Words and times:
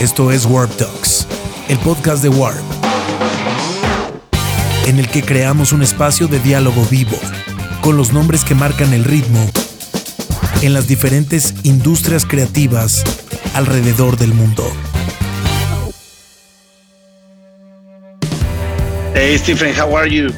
Esto 0.00 0.30
es 0.30 0.46
Warp 0.46 0.74
Talks, 0.76 1.26
el 1.68 1.78
podcast 1.80 2.22
de 2.22 2.30
Warp, 2.30 2.56
en 4.86 4.98
el 4.98 5.06
que 5.06 5.22
creamos 5.22 5.72
un 5.72 5.82
espacio 5.82 6.26
de 6.26 6.38
diálogo 6.38 6.82
vivo 6.90 7.18
con 7.82 7.98
los 7.98 8.10
nombres 8.10 8.42
que 8.42 8.54
marcan 8.54 8.94
el 8.94 9.04
ritmo 9.04 9.46
en 10.62 10.72
las 10.72 10.88
diferentes 10.88 11.54
industrias 11.64 12.24
creativas 12.24 13.04
alrededor 13.52 14.16
del 14.16 14.32
mundo. 14.32 14.64
Hey 19.12 19.36
Stephen, 19.36 19.74
how 19.74 19.94
are 19.94 20.08
you? 20.08 20.30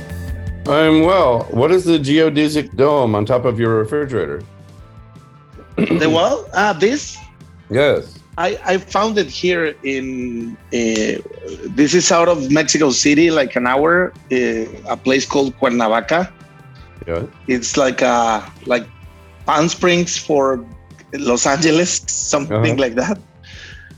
I'm 0.66 1.04
well. 1.04 1.46
What 1.52 1.70
is 1.70 1.84
the 1.84 2.00
geodesic 2.00 2.74
dome 2.74 3.14
on 3.14 3.24
top 3.24 3.44
of 3.44 3.60
your 3.60 3.78
refrigerator? 3.78 4.42
the 5.76 6.10
what? 6.10 6.48
Ah, 6.52 6.76
this? 6.76 7.16
Yes. 7.70 8.21
I, 8.38 8.58
I 8.64 8.78
found 8.78 9.18
it 9.18 9.28
here 9.28 9.74
in 9.82 10.56
uh, 10.72 11.20
this 11.76 11.94
is 11.94 12.10
out 12.10 12.28
of 12.28 12.50
Mexico 12.50 12.90
City, 12.90 13.30
like 13.30 13.56
an 13.56 13.66
hour, 13.66 14.12
uh, 14.32 14.36
a 14.88 14.96
place 14.96 15.26
called 15.26 15.56
Cuernavaca. 15.58 16.32
Yeah. 17.06 17.24
It's 17.46 17.76
like 17.76 18.00
a 18.02 18.42
like 18.66 18.86
Palm 19.44 19.68
Springs 19.68 20.16
for 20.16 20.64
Los 21.12 21.46
Angeles, 21.46 22.02
something 22.06 22.56
Uh-huh. 22.56 22.74
like 22.78 22.94
that. 22.94 23.18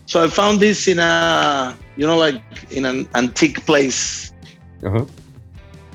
So 0.06 0.22
I 0.24 0.28
found 0.28 0.60
this 0.60 0.88
in 0.88 0.98
a 0.98 1.76
you 1.96 2.06
know 2.06 2.16
like 2.18 2.42
in 2.70 2.84
an 2.84 3.08
antique 3.14 3.64
place. 3.66 4.32
Uh-huh. 4.84 5.04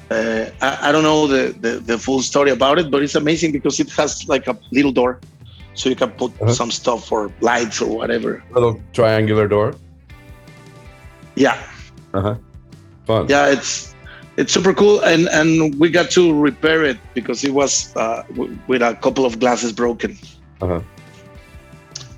Uh, 0.09 0.49
I, 0.61 0.89
I 0.89 0.91
don't 0.91 1.03
know 1.03 1.27
the, 1.27 1.53
the 1.59 1.79
the 1.79 1.97
full 1.97 2.21
story 2.21 2.51
about 2.51 2.79
it, 2.79 2.89
but 2.89 3.03
it's 3.03 3.15
amazing 3.15 3.51
because 3.51 3.79
it 3.79 3.89
has 3.91 4.27
like 4.27 4.47
a 4.47 4.57
little 4.71 4.91
door, 4.91 5.19
so 5.79 5.87
you 5.89 5.95
can 5.95 6.11
put 6.19 6.31
Uh-huh. 6.41 6.51
some 6.51 6.71
stuff 6.71 7.07
for 7.07 7.31
lights 7.39 7.79
or 7.81 7.87
whatever. 7.87 8.43
Little 8.51 8.75
triangular 8.91 9.47
door. 9.47 9.73
Yeah. 11.35 11.55
Uh-huh. 12.13 12.35
Fun. 13.07 13.25
yeah 13.29 13.47
it's 13.49 13.95
it's 14.37 14.53
super 14.53 14.73
cool 14.73 15.01
and 15.01 15.25
and 15.33 15.73
we 15.81 15.89
got 15.89 16.11
to 16.13 16.29
repair 16.49 16.85
it 16.85 16.97
because 17.17 17.43
it 17.47 17.53
was 17.53 17.89
uh, 17.95 18.21
w- 18.37 18.53
with 18.67 18.81
a 18.85 18.93
couple 19.01 19.25
of 19.25 19.39
glasses 19.41 19.71
broken 19.73 20.13
Uh-huh. 20.61 20.81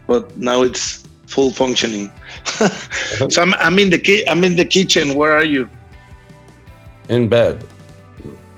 but 0.08 0.36
now 0.36 0.64
it's 0.68 1.08
full 1.31 1.52
functioning 1.52 2.12
so 3.31 3.42
I'm, 3.42 3.53
I'm 3.56 3.80
in 3.80 3.90
the 3.90 3.98
ki- 4.00 4.28
i'm 4.28 4.44
in 4.44 4.56
the 4.59 4.66
kitchen 4.68 5.16
where 5.16 5.31
are 5.31 5.48
you 5.48 5.70
In 7.08 7.30
bed. 7.30 7.64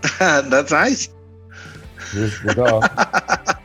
that's 0.50 0.72
nice 0.72 1.10
dog. 2.56 2.84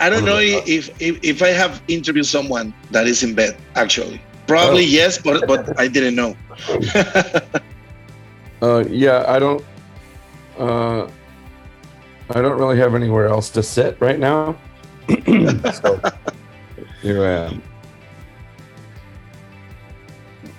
i 0.00 0.08
don't 0.10 0.24
know 0.24 0.38
if, 0.40 0.90
if 1.00 1.18
if 1.22 1.42
i 1.42 1.48
have 1.48 1.80
interviewed 1.88 2.26
someone 2.26 2.72
that 2.90 3.06
is 3.06 3.22
in 3.22 3.34
bed 3.34 3.56
actually 3.76 4.20
probably 4.46 4.84
Oh. 4.84 4.96
yes 5.00 5.18
but 5.18 5.46
but 5.46 5.78
i 5.78 5.86
didn't 5.88 6.14
know 6.16 6.34
uh, 8.62 8.84
yeah, 8.90 9.24
I 9.26 9.38
don't 9.38 9.64
uh, 10.58 11.08
I 12.28 12.42
don't 12.42 12.58
really 12.58 12.76
have 12.78 12.94
anywhere 12.94 13.26
else 13.28 13.48
to 13.56 13.62
sit 13.62 13.96
right 14.00 14.18
now. 14.18 14.54
so 15.80 15.98
here 17.00 17.24
I 17.24 17.32
am. 17.48 17.62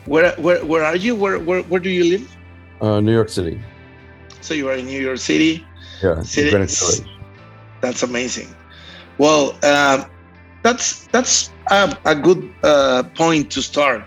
where 0.06 0.34
where 0.42 0.66
where 0.66 0.84
are 0.84 0.96
you 0.96 1.16
where 1.16 1.40
where, 1.40 1.62
where 1.64 1.80
do 1.80 1.90
you 1.90 2.18
live 2.18 2.26
Uh, 2.82 3.00
New 3.00 3.14
York 3.14 3.30
City. 3.30 3.62
so 4.42 4.56
you 4.58 4.68
are 4.70 4.74
in 4.82 4.86
new 4.90 5.00
york 5.00 5.20
city 5.20 5.62
Yeah. 6.02 6.24
City-. 6.26 6.50
That's 7.82 8.02
amazing. 8.04 8.50
Well, 9.22 9.60
um, 9.66 10.10
that's 10.64 11.08
that's 11.08 11.54
a, 11.72 11.98
a 12.06 12.16
good 12.16 12.56
uh, 12.64 13.04
point 13.16 13.52
to 13.54 13.62
start 13.62 14.04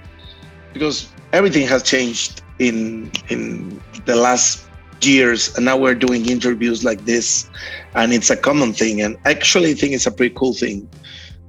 because 0.72 1.14
everything 1.32 1.66
has 1.68 1.82
changed 1.82 2.42
in 2.58 3.12
in 3.28 3.80
the 4.06 4.16
last 4.16 4.68
years, 5.02 5.54
and 5.56 5.66
now 5.66 5.76
we're 5.76 5.94
doing 5.94 6.26
interviews 6.28 6.84
like 6.84 7.04
this, 7.04 7.50
and 7.94 8.12
it's 8.12 8.30
a 8.30 8.36
common 8.36 8.72
thing. 8.72 9.02
And 9.02 9.16
actually, 9.24 9.68
I 9.68 9.72
actually 9.72 9.74
think 9.74 9.94
it's 9.94 10.06
a 10.06 10.12
pretty 10.12 10.34
cool 10.34 10.54
thing 10.54 10.88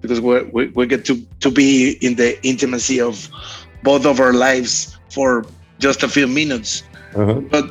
because 0.01 0.21
we're, 0.21 0.45
we 0.53 0.67
we 0.75 0.87
get 0.87 1.05
to 1.05 1.15
to 1.41 1.51
be 1.51 1.97
in 2.01 2.15
the 2.15 2.37
intimacy 2.45 3.01
of 3.01 3.29
both 3.83 4.05
of 4.05 4.19
our 4.19 4.33
lives 4.33 4.97
for 5.09 5.45
just 5.79 6.03
a 6.03 6.09
few 6.09 6.27
minutes 6.27 6.83
Uh-huh. 7.15 7.39
but 7.49 7.65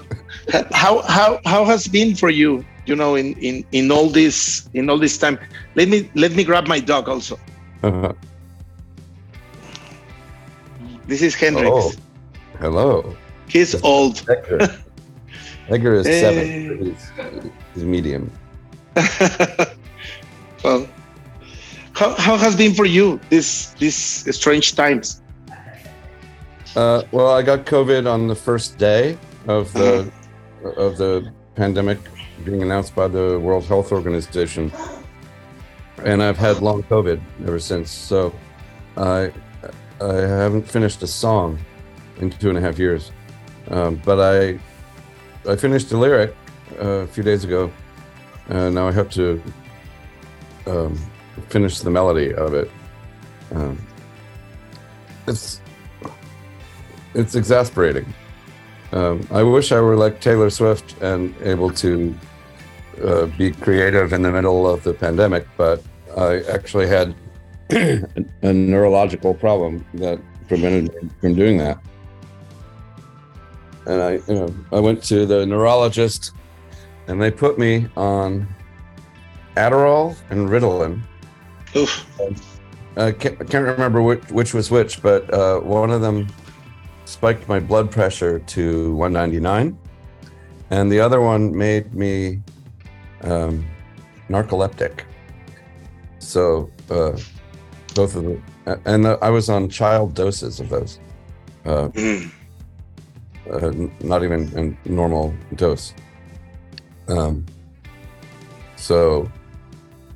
how 0.72 1.02
how 1.06 1.38
how 1.44 1.64
has 1.64 1.86
been 1.88 2.14
for 2.16 2.30
you 2.30 2.64
you 2.86 2.94
know 2.96 3.14
in 3.14 3.34
in 3.40 3.64
in 3.72 3.90
all 3.90 4.08
this 4.08 4.68
in 4.74 4.90
all 4.90 4.98
this 4.98 5.16
time 5.18 5.38
let 5.74 5.88
me 5.88 6.10
let 6.14 6.32
me 6.32 6.44
grab 6.44 6.66
my 6.66 6.80
dog 6.80 7.08
also 7.08 7.38
Uh-huh. 7.82 8.12
this 11.06 11.20
is 11.22 11.34
hendrix 11.34 11.70
Oh. 11.70 11.92
Hello. 12.60 13.16
he's 13.48 13.74
old 13.82 14.24
Edgar. 14.30 14.58
Edgar 15.68 15.94
is 15.94 16.06
Hey. 16.06 16.20
seven. 16.20 16.44
He's, 16.84 17.10
he's 17.74 17.84
medium. 17.84 18.30
well 20.64 20.86
how, 21.94 22.10
how 22.14 22.36
has 22.36 22.54
been 22.56 22.74
for 22.74 22.84
you 22.86 23.18
this 23.30 23.70
these 23.78 23.96
strange 24.36 24.74
times 24.76 25.20
Uh, 26.76 27.02
well, 27.14 27.30
I 27.30 27.42
got 27.46 27.66
COVID 27.66 28.02
on 28.10 28.26
the 28.26 28.34
first 28.34 28.78
day 28.78 29.16
of 29.46 29.70
the 29.78 30.10
of 30.76 30.98
the 30.98 31.30
pandemic 31.54 31.98
being 32.44 32.62
announced 32.62 32.94
by 32.94 33.08
the 33.08 33.38
World 33.38 33.64
Health 33.64 33.92
Organization, 33.92 34.72
and 36.04 36.22
I've 36.22 36.36
had 36.36 36.60
long 36.60 36.82
COVID 36.84 37.20
ever 37.46 37.58
since. 37.58 37.90
So, 37.90 38.34
I 38.96 39.32
I 40.00 40.14
haven't 40.14 40.68
finished 40.68 41.02
a 41.02 41.06
song 41.06 41.58
in 42.18 42.30
two 42.30 42.48
and 42.48 42.58
a 42.58 42.60
half 42.60 42.78
years, 42.78 43.12
um, 43.70 44.00
but 44.04 44.18
I 44.20 44.58
I 45.48 45.56
finished 45.56 45.92
a 45.92 45.96
lyric 45.96 46.34
uh, 46.80 47.04
a 47.04 47.06
few 47.06 47.22
days 47.22 47.44
ago. 47.44 47.70
Uh, 48.48 48.70
now 48.70 48.88
I 48.88 48.92
have 48.92 49.10
to 49.10 49.42
um, 50.66 50.98
finish 51.48 51.78
the 51.80 51.90
melody 51.90 52.34
of 52.34 52.54
it. 52.54 52.70
Um, 53.52 53.78
it's 55.26 55.60
it's 57.14 57.34
exasperating. 57.34 58.12
Um, 58.94 59.26
I 59.32 59.42
wish 59.42 59.72
I 59.72 59.80
were 59.80 59.96
like 59.96 60.20
Taylor 60.20 60.48
Swift 60.50 60.94
and 61.02 61.34
able 61.42 61.70
to 61.70 62.14
uh, 63.02 63.26
be 63.26 63.50
creative 63.50 64.12
in 64.12 64.22
the 64.22 64.30
middle 64.30 64.70
of 64.70 64.84
the 64.84 64.94
pandemic, 64.94 65.48
but 65.56 65.82
I 66.16 66.42
actually 66.42 66.86
had 66.86 67.12
a 67.70 68.52
neurological 68.52 69.34
problem 69.34 69.84
that 69.94 70.20
prevented 70.46 70.94
me 71.02 71.10
from 71.20 71.34
doing 71.34 71.58
that. 71.58 71.78
And 73.86 74.00
I, 74.00 74.12
you 74.28 74.34
know, 74.34 74.54
I 74.70 74.78
went 74.78 75.02
to 75.04 75.26
the 75.26 75.44
neurologist, 75.44 76.30
and 77.08 77.20
they 77.20 77.32
put 77.32 77.58
me 77.58 77.88
on 77.96 78.46
Adderall 79.56 80.16
and 80.30 80.48
Ritalin. 80.48 81.02
Oof. 81.74 82.06
I 82.96 83.10
can't, 83.10 83.40
I 83.40 83.44
can't 83.44 83.64
remember 83.64 84.02
which, 84.02 84.22
which 84.30 84.54
was 84.54 84.70
which, 84.70 85.02
but 85.02 85.28
uh, 85.34 85.58
one 85.58 85.90
of 85.90 86.00
them 86.00 86.28
spiked 87.04 87.48
my 87.48 87.60
blood 87.60 87.90
pressure 87.90 88.38
to 88.38 88.94
199, 88.94 89.78
and 90.70 90.90
the 90.90 91.00
other 91.00 91.20
one 91.20 91.56
made 91.56 91.94
me 91.94 92.40
um, 93.22 93.66
narcoleptic. 94.28 95.02
So 96.18 96.70
uh, 96.90 97.18
both 97.94 98.16
of 98.16 98.24
them, 98.24 98.44
and 98.84 99.06
I 99.06 99.30
was 99.30 99.48
on 99.48 99.68
child 99.68 100.14
doses 100.14 100.60
of 100.60 100.68
those, 100.68 100.98
uh, 101.66 101.88
uh, 103.50 103.72
not 104.00 104.24
even 104.24 104.76
a 104.86 104.88
normal 104.88 105.34
dose. 105.54 105.94
Um, 107.08 107.44
so 108.76 109.30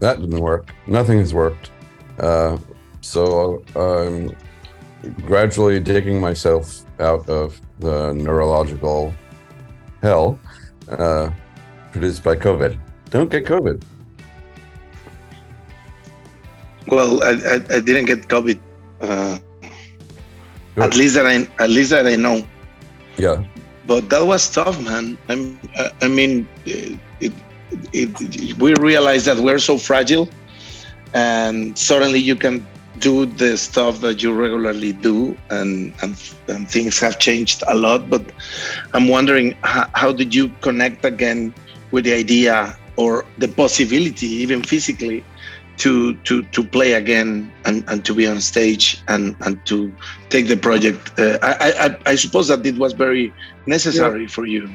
that 0.00 0.20
didn't 0.20 0.40
work. 0.40 0.74
Nothing 0.86 1.18
has 1.18 1.34
worked. 1.34 1.70
Uh, 2.18 2.58
so 3.00 3.62
I'm 3.76 4.34
gradually 5.24 5.80
digging 5.80 6.20
myself 6.20 6.82
out 7.00 7.28
of 7.28 7.60
the 7.78 8.12
neurological 8.14 9.14
hell 10.02 10.38
uh, 10.90 11.30
produced 11.92 12.22
by 12.24 12.34
COVID. 12.36 12.78
Don't 13.10 13.30
get 13.30 13.44
COVID. 13.46 13.82
well 16.90 17.22
I, 17.22 17.30
I 17.30 17.54
i 17.76 17.80
didn't 17.80 18.06
get 18.06 18.28
covid 18.28 18.58
uh, 19.00 19.38
at 20.76 20.96
least 20.96 21.14
that 21.14 21.26
i 21.26 21.46
at 21.62 21.70
least 21.70 21.90
that 21.90 22.06
i 22.06 22.16
know 22.16 22.46
Yeah. 23.18 23.44
but 23.86 24.08
that 24.10 24.24
was 24.24 24.48
tough 24.50 24.80
man 24.80 25.18
i'm 25.28 25.58
i, 25.76 25.90
I 26.02 26.08
mean 26.08 26.48
it, 26.64 26.98
it, 27.20 27.32
it 27.92 28.56
we 28.58 28.74
realize 28.80 29.24
that 29.26 29.38
we're 29.38 29.58
so 29.58 29.76
fragile 29.76 30.28
and 31.14 31.76
suddenly 31.76 32.20
you 32.20 32.36
can 32.36 32.66
do 33.00 33.26
the 33.26 33.56
stuff 33.56 34.00
that 34.00 34.22
you 34.22 34.32
regularly 34.32 34.92
do 34.92 35.36
and 35.50 35.92
and, 36.02 36.16
and 36.48 36.68
things 36.68 36.98
have 36.98 37.18
changed 37.18 37.62
a 37.68 37.74
lot 37.74 38.08
but 38.10 38.22
i'm 38.94 39.08
wondering 39.08 39.56
how, 39.62 39.88
how 39.94 40.12
did 40.12 40.34
you 40.34 40.48
connect 40.60 41.04
again 41.04 41.54
with 41.90 42.04
the 42.04 42.12
idea 42.12 42.76
or 42.96 43.24
the 43.38 43.48
possibility 43.48 44.26
even 44.26 44.62
physically 44.62 45.24
to 45.78 46.14
to 46.26 46.42
to 46.42 46.62
play 46.64 46.94
again 46.94 47.50
and, 47.64 47.84
and 47.88 48.04
to 48.04 48.12
be 48.14 48.26
on 48.26 48.40
stage 48.40 49.00
and 49.08 49.36
and 49.40 49.64
to 49.64 49.94
take 50.28 50.48
the 50.48 50.56
project? 50.56 51.18
Uh, 51.18 51.38
I, 51.40 51.72
I 51.86 52.12
i 52.12 52.14
suppose 52.16 52.48
that 52.48 52.66
it 52.66 52.76
was 52.76 52.92
very 52.92 53.32
necessary 53.66 54.22
yeah. 54.22 54.28
for 54.36 54.44
you. 54.46 54.68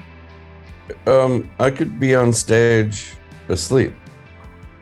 Um 1.06 1.50
i 1.60 1.70
could 1.70 2.00
be 2.00 2.16
on 2.16 2.34
stage 2.34 3.16
asleep. 3.50 3.94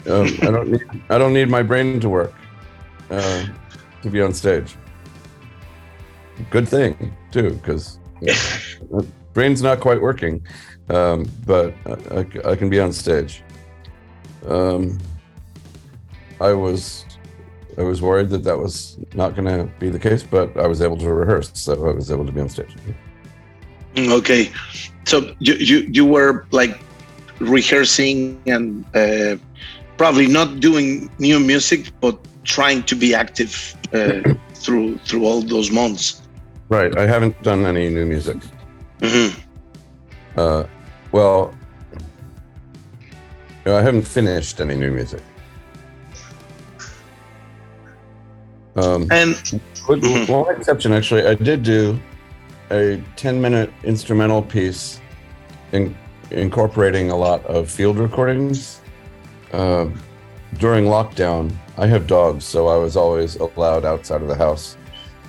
Um, 0.08 0.28
i 0.42 0.50
don't 0.56 0.70
need 0.72 0.88
i 1.10 1.18
don't 1.18 1.34
need 1.34 1.50
my 1.50 1.64
brain 1.64 2.00
to 2.00 2.10
work 2.10 2.34
uh, 3.12 3.46
to 4.02 4.10
be 4.10 4.22
on 4.22 4.34
stage. 4.34 4.76
Good 6.50 6.68
thing 6.68 7.14
too 7.32 7.52
because 7.52 8.00
brain's 9.34 9.62
not 9.62 9.80
quite 9.80 10.02
working 10.02 10.44
um, 10.92 11.26
but 11.46 11.74
I, 11.86 12.26
I, 12.52 12.56
can 12.56 12.70
be 12.70 12.80
on 12.80 12.92
stage. 12.92 13.44
Um, 14.46 15.00
I 16.40 16.54
was 16.54 17.06
I 17.78 17.84
was 17.84 18.02
worried 18.02 18.30
that 18.30 18.44
that 18.44 18.58
was 18.58 18.98
not 19.14 19.36
going 19.36 19.46
to 19.46 19.72
be 19.80 19.90
the 19.90 20.00
case, 20.00 20.24
but 20.24 20.56
I 20.58 20.68
was 20.68 20.82
able 20.82 20.98
to 20.98 21.14
rehearse, 21.14 21.52
so 21.54 21.74
I 21.88 21.94
was 21.94 22.12
able 22.12 22.26
to 22.26 22.32
be 22.32 22.42
on 22.42 22.50
stage. 22.50 22.76
Mm, 23.96 24.12
okay, 24.12 24.52
so 25.06 25.34
you 25.40 25.54
you, 25.54 25.78
you 25.90 26.06
were 26.06 26.46
like 26.52 26.82
rehearsing 27.40 28.42
and 28.48 28.84
uh, 28.96 29.38
probably 29.98 30.28
not 30.28 30.60
doing 30.60 31.10
new 31.20 31.40
music, 31.40 31.92
but 32.02 32.20
trying 32.44 32.84
to 32.84 32.96
be 32.96 33.14
active 33.14 33.76
uh, 33.94 34.22
through 34.54 34.98
through 35.00 35.26
all 35.26 35.42
those 35.42 35.72
months. 35.72 36.22
Right. 36.70 36.98
I 36.98 37.06
haven't 37.06 37.42
done 37.44 37.66
any 37.66 37.90
new 37.90 38.06
music. 38.06 38.38
Mm-hmm. 39.00 39.38
Uh, 40.38 40.64
well, 41.12 41.54
I 43.66 43.82
haven't 43.82 44.04
finished 44.04 44.62
any 44.62 44.76
new 44.76 44.92
music. 44.92 45.22
Um, 48.76 49.08
and 49.12 49.36
with 49.90 50.02
mm-hmm. 50.02 50.32
one 50.32 50.56
exception, 50.56 50.94
actually, 50.94 51.26
I 51.26 51.36
did 51.36 51.64
do 51.64 52.00
a 52.72 53.04
10 53.18 53.42
minute 53.42 53.72
instrumental 53.84 54.42
piece 54.42 55.02
in, 55.74 55.96
incorporating 56.30 57.12
a 57.12 57.16
lot 57.16 57.46
of 57.46 57.70
field 57.70 57.98
recordings. 57.98 58.80
Uh, 59.52 59.90
during 60.58 60.86
lockdown, 60.86 61.54
I 61.78 61.88
have 61.88 62.06
dogs, 62.08 62.44
so 62.46 62.68
I 62.68 62.76
was 62.78 62.96
always 62.96 63.36
allowed 63.38 63.86
outside 63.86 64.22
of 64.22 64.28
the 64.28 64.36
house. 64.36 64.78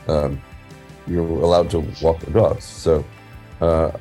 Um, 0.09 0.41
you're 1.07 1.25
allowed 1.25 1.71
to 1.71 1.81
walk 2.03 2.21
the 2.21 2.31
dogs. 2.31 2.65
So 2.65 3.05
uh, 3.61 3.93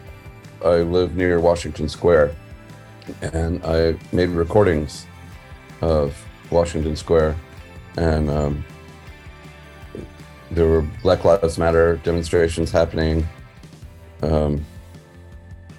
I 0.63 0.77
live 0.77 1.15
near 1.15 1.39
Washington 1.39 1.87
Square, 1.87 2.35
and 3.21 3.63
I 3.65 3.95
made 4.11 4.29
recordings 4.29 5.05
of 5.81 6.15
Washington 6.49 6.95
Square, 6.95 7.35
and 7.97 8.29
um, 8.29 8.65
there 10.51 10.67
were 10.67 10.81
Black 11.01 11.23
Lives 11.23 11.57
Matter 11.57 11.97
demonstrations 11.97 12.71
happening, 12.71 13.27
um, 14.21 14.63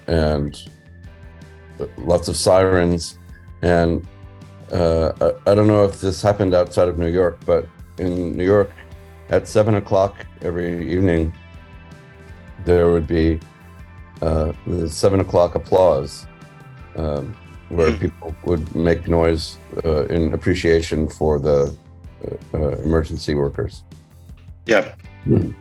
and 0.07 0.69
lots 1.97 2.27
of 2.27 2.35
sirens. 2.35 3.17
And 3.61 4.05
uh, 4.73 5.13
I, 5.21 5.51
I, 5.51 5.55
don't 5.55 5.67
know 5.67 5.85
if 5.85 6.01
this 6.01 6.21
happened 6.21 6.53
outside 6.53 6.87
of 6.87 6.97
New 6.97 7.11
York, 7.11 7.39
but 7.45 7.67
in 7.99 8.35
New 8.35 8.45
York, 8.45 8.71
at 9.29 9.47
seven 9.47 9.75
o'clock 9.75 10.25
every 10.41 10.91
evening, 10.91 11.33
there 12.65 12.91
would 12.91 13.07
be 13.07 13.39
uh, 14.21 14.53
the 14.65 14.89
seven 14.89 15.19
o'clock 15.19 15.55
applause, 15.55 16.25
um, 16.95 17.35
where 17.69 17.91
hmm. 17.91 17.97
people 17.99 18.35
would 18.45 18.75
make 18.75 19.07
noise 19.07 19.57
uh, 19.85 20.05
in 20.05 20.33
appreciation 20.33 21.07
for 21.07 21.39
the 21.39 21.75
uh, 22.25 22.57
uh, 22.57 22.69
emergency 22.83 23.35
workers. 23.35 23.83
Yeah. 24.65 24.95
Mm. 25.25 25.53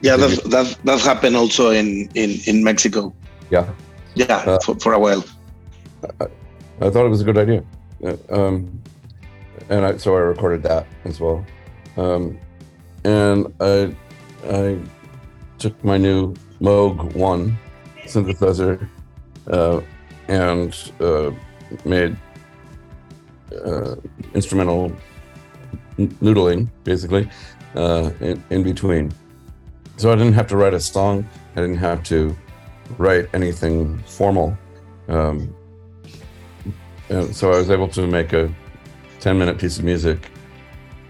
Yeah, 0.00 0.16
that, 0.16 0.42
that 0.50 0.78
that 0.84 1.00
happened 1.00 1.36
also 1.36 1.70
in 1.70 2.08
in 2.14 2.40
in 2.46 2.64
Mexico. 2.64 3.14
Yeah. 3.50 3.70
Yeah, 4.14 4.36
uh, 4.36 4.58
for, 4.64 4.74
for 4.80 4.92
a 4.94 4.98
while. 4.98 5.24
I, 6.20 6.26
I, 6.80 6.90
thought 6.90 7.06
it 7.06 7.08
was 7.08 7.20
a 7.20 7.24
good 7.24 7.38
idea, 7.38 7.62
um, 8.30 8.82
and 9.68 9.84
I, 9.84 9.96
so 9.96 10.16
I 10.16 10.20
recorded 10.20 10.62
that 10.64 10.86
as 11.04 11.20
well. 11.20 11.44
Um, 11.96 12.38
and 13.04 13.52
I 13.60 13.94
I 14.48 14.78
took 15.58 15.82
my 15.84 15.98
new 15.98 16.34
Moog 16.60 17.14
One 17.14 17.58
synthesizer 18.04 18.88
uh, 19.50 19.80
and 20.28 20.92
uh, 21.00 21.30
made 21.84 22.16
uh, 23.64 23.96
instrumental 24.34 24.92
noodling, 25.98 26.68
basically, 26.84 27.28
uh, 27.76 28.10
in, 28.20 28.42
in 28.50 28.62
between. 28.62 29.12
So 29.96 30.10
I 30.10 30.16
didn't 30.16 30.32
have 30.32 30.46
to 30.48 30.56
write 30.56 30.74
a 30.74 30.80
song. 30.80 31.26
I 31.54 31.60
didn't 31.60 31.78
have 31.78 32.02
to 32.04 32.36
write 32.98 33.28
anything 33.34 33.98
formal. 34.06 34.56
Um, 35.08 35.54
and 37.12 37.36
so 37.36 37.52
I 37.52 37.58
was 37.58 37.70
able 37.70 37.88
to 37.88 38.06
make 38.06 38.32
a 38.32 38.52
10 39.20 39.38
minute 39.38 39.58
piece 39.58 39.78
of 39.78 39.84
music 39.84 40.30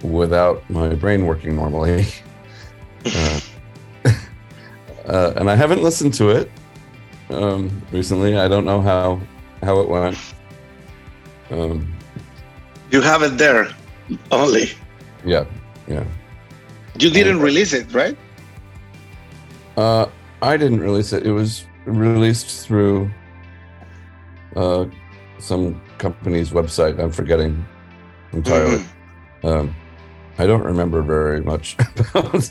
without 0.02 0.68
my 0.68 0.94
brain 0.94 1.26
working 1.26 1.54
normally. 1.54 2.06
uh, 3.06 3.40
uh, 5.06 5.32
and 5.36 5.48
I 5.48 5.54
haven't 5.54 5.82
listened 5.82 6.14
to 6.14 6.30
it 6.30 6.50
um, 7.30 7.82
recently. 7.92 8.36
I 8.36 8.48
don't 8.48 8.64
know 8.64 8.80
how 8.80 9.20
how 9.62 9.78
it 9.80 9.88
went. 9.88 10.18
Um, 11.50 11.94
you 12.90 13.00
have 13.00 13.22
it 13.22 13.38
there 13.38 13.68
only. 14.32 14.72
Yeah, 15.24 15.44
yeah. 15.86 16.04
You 16.98 17.10
didn't 17.10 17.40
release 17.40 17.72
it, 17.72 17.92
right? 17.94 18.16
Uh, 19.76 20.06
I 20.42 20.56
didn't 20.56 20.80
release 20.80 21.12
it. 21.12 21.24
It 21.24 21.32
was 21.32 21.64
released 21.84 22.66
through 22.66 23.08
uh, 24.56 24.86
some 25.38 25.80
company's 26.02 26.50
website. 26.50 26.98
I'm 26.98 27.12
forgetting 27.12 27.64
entirely. 28.32 28.78
Mm-hmm. 28.78 29.46
Um, 29.46 29.76
I 30.38 30.46
don't 30.46 30.64
remember 30.64 31.02
very 31.02 31.40
much 31.40 31.76
about, 32.14 32.50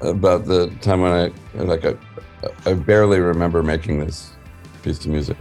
about 0.00 0.44
the 0.46 0.72
time 0.80 1.00
when 1.02 1.12
I 1.12 1.32
like 1.54 1.84
I, 1.84 1.94
I 2.66 2.74
barely 2.74 3.20
remember 3.20 3.62
making 3.62 4.00
this 4.00 4.32
piece 4.82 5.00
of 5.04 5.10
music. 5.10 5.36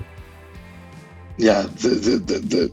Yeah, 1.37 1.61
the, 1.83 1.89
the, 1.89 2.15
the, 2.17 2.39
the 2.49 2.71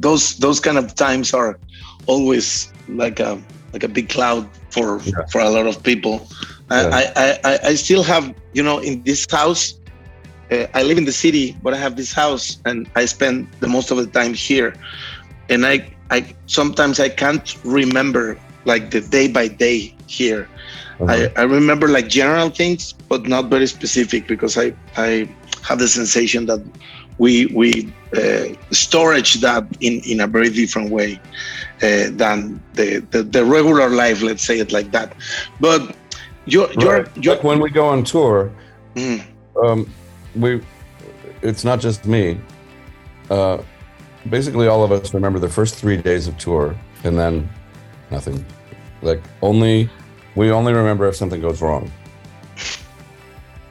those 0.00 0.36
those 0.38 0.60
kind 0.60 0.78
of 0.78 0.94
times 0.94 1.32
are 1.32 1.58
always 2.06 2.72
like 2.88 3.20
a 3.20 3.40
like 3.72 3.84
a 3.84 3.88
big 3.88 4.08
cloud 4.08 4.48
for 4.70 5.00
yeah. 5.04 5.24
for 5.30 5.40
a 5.40 5.50
lot 5.50 5.66
of 5.66 5.82
people. 5.82 6.26
Yeah. 6.70 6.90
I, 6.92 7.38
I 7.44 7.58
I 7.70 7.74
still 7.74 8.02
have 8.02 8.34
you 8.52 8.62
know 8.62 8.78
in 8.78 9.02
this 9.04 9.26
house. 9.30 9.78
Uh, 10.50 10.66
I 10.74 10.82
live 10.82 10.98
in 10.98 11.04
the 11.04 11.12
city, 11.12 11.56
but 11.62 11.74
I 11.74 11.78
have 11.78 11.96
this 11.96 12.12
house, 12.12 12.58
and 12.64 12.88
I 12.94 13.04
spend 13.06 13.48
the 13.60 13.68
most 13.68 13.90
of 13.90 13.96
the 13.98 14.06
time 14.06 14.34
here. 14.34 14.74
And 15.48 15.66
I 15.66 15.90
I 16.10 16.34
sometimes 16.46 17.00
I 17.00 17.08
can't 17.08 17.56
remember 17.64 18.38
like 18.64 18.90
the 18.90 19.00
day 19.00 19.28
by 19.28 19.48
day 19.48 19.94
here. 20.06 20.48
Uh-huh. 21.00 21.28
I, 21.36 21.40
I 21.40 21.44
remember 21.44 21.88
like 21.88 22.08
general 22.08 22.48
things, 22.50 22.92
but 22.92 23.26
not 23.26 23.46
very 23.46 23.66
specific 23.66 24.26
because 24.26 24.56
I 24.56 24.72
I 24.96 25.28
have 25.62 25.78
the 25.78 25.88
sensation 25.88 26.46
that 26.46 26.62
we 27.18 27.46
we 27.46 27.92
uh, 28.16 28.54
storage 28.70 29.34
that 29.34 29.64
in 29.80 30.00
in 30.00 30.20
a 30.20 30.26
very 30.26 30.50
different 30.50 30.90
way 30.90 31.20
uh, 31.82 32.10
than 32.12 32.62
the, 32.74 32.98
the, 33.10 33.22
the 33.22 33.44
regular 33.44 33.88
life 33.88 34.22
let's 34.22 34.42
say 34.42 34.58
it 34.58 34.72
like 34.72 34.90
that 34.90 35.14
but 35.60 35.96
you're 36.44 36.70
you're, 36.74 37.08
you're 37.16 37.34
like 37.34 37.44
when 37.44 37.60
we 37.60 37.70
go 37.70 37.86
on 37.86 38.04
tour 38.04 38.50
mm. 38.94 39.22
um, 39.62 39.88
we 40.36 40.62
it's 41.42 41.64
not 41.64 41.80
just 41.80 42.06
me 42.06 42.40
uh, 43.30 43.58
basically 44.30 44.66
all 44.66 44.84
of 44.84 44.92
us 44.92 45.12
remember 45.12 45.38
the 45.38 45.48
first 45.48 45.74
three 45.74 45.96
days 45.96 46.28
of 46.28 46.36
tour 46.38 46.74
and 47.04 47.18
then 47.18 47.48
nothing 48.10 48.44
like 49.02 49.22
only 49.42 49.90
we 50.34 50.50
only 50.50 50.72
remember 50.72 51.06
if 51.08 51.16
something 51.16 51.40
goes 51.40 51.60
wrong 51.60 51.90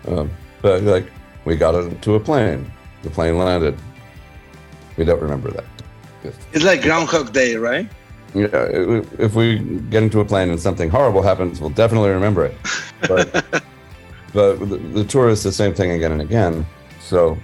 um, 0.07 0.29
but 0.62 0.84
like 0.84 1.12
we 1.45 1.55
got 1.55 1.75
into 1.75 2.15
a 2.15 2.19
plane 2.19 2.72
the 3.05 3.12
plane 3.12 3.38
landed. 3.38 3.77
We 4.98 5.05
don't 5.05 5.22
remember 5.22 5.51
that. 5.51 5.63
It's 6.51 6.65
like 6.65 6.81
Groundhog 6.81 7.31
Day, 7.31 7.55
right? 7.55 7.88
Yeah, 8.34 8.48
if 9.19 9.36
we 9.36 9.60
get 9.89 10.03
into 10.03 10.19
a 10.19 10.25
plane 10.25 10.50
and 10.50 10.60
something 10.60 10.89
horrible 10.89 11.22
happens, 11.22 11.62
we'll 11.62 11.69
definitely 11.69 12.10
remember 12.10 12.45
it. 12.45 12.57
But, 13.07 13.63
but 14.36 14.60
the, 14.60 14.77
the, 14.77 15.06
tour 15.06 15.30
is 15.30 15.44
the 15.44 15.51
same 15.51 15.74
thing 15.74 15.92
again 15.92 16.12
and 16.12 16.22
again. 16.22 16.68
So 17.00 17.38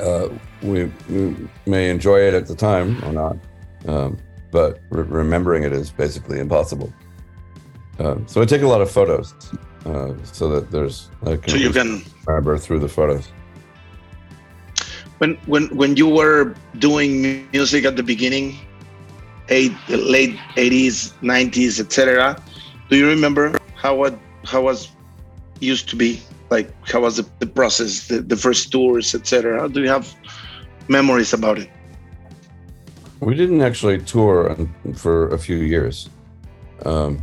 uh, 0.00 0.30
we, 0.62 0.90
we, 1.10 1.36
may 1.66 1.90
enjoy 1.90 2.20
it 2.20 2.32
at 2.32 2.46
the 2.46 2.54
time 2.54 3.04
or 3.04 3.12
not, 3.12 3.36
um, 3.86 4.16
but 4.50 4.80
re- 4.88 5.04
remembering 5.04 5.62
it 5.62 5.72
is 5.74 5.90
basically 5.90 6.40
impossible. 6.40 6.90
Uh, 7.98 8.16
so 8.24 8.40
I 8.40 8.46
take 8.46 8.62
a 8.62 8.66
lot 8.66 8.80
of 8.80 8.90
photos 8.90 9.34
uh, 9.84 10.14
so 10.24 10.48
that 10.48 10.70
there's 10.70 11.10
so 11.22 11.54
you 11.54 11.70
can 11.70 12.02
remember 12.26 12.56
through 12.56 12.80
the 12.80 12.88
photos. 12.88 13.28
when 15.18 15.34
when 15.44 15.68
when 15.76 15.96
you 15.96 16.08
were 16.08 16.54
doing 16.78 17.46
music 17.52 17.84
at 17.84 17.96
the 17.96 18.02
beginning, 18.02 18.56
eight, 19.50 19.76
late 19.88 20.38
eighties, 20.56 21.12
nineties, 21.20 21.78
etc. 21.78 22.42
Do 22.88 22.96
you 22.96 23.06
remember 23.06 23.58
how 23.74 23.94
what 23.96 24.18
how 24.44 24.62
was 24.62 24.88
used 25.60 25.88
to 25.90 25.96
be 25.96 26.20
like? 26.50 26.70
How 26.88 27.00
was 27.00 27.16
the, 27.16 27.26
the 27.38 27.46
process, 27.46 28.08
the, 28.08 28.20
the 28.20 28.36
first 28.36 28.72
tours, 28.72 29.14
etc. 29.14 29.68
Do 29.68 29.82
you 29.82 29.88
have 29.88 30.14
memories 30.88 31.32
about 31.32 31.58
it? 31.58 31.70
We 33.20 33.34
didn't 33.34 33.60
actually 33.60 34.00
tour 34.00 34.56
for 34.94 35.28
a 35.28 35.38
few 35.38 35.58
years. 35.58 36.08
Um, 36.86 37.20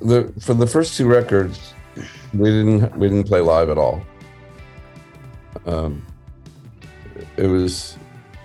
the 0.00 0.32
for 0.40 0.54
the 0.54 0.66
first 0.66 0.96
two 0.96 1.06
records, 1.06 1.74
we 2.34 2.50
didn't 2.50 2.96
we 2.96 3.08
didn't 3.08 3.28
play 3.28 3.40
live 3.40 3.68
at 3.70 3.78
all. 3.78 4.02
Um, 5.66 6.04
it 7.36 7.46
was 7.46 7.96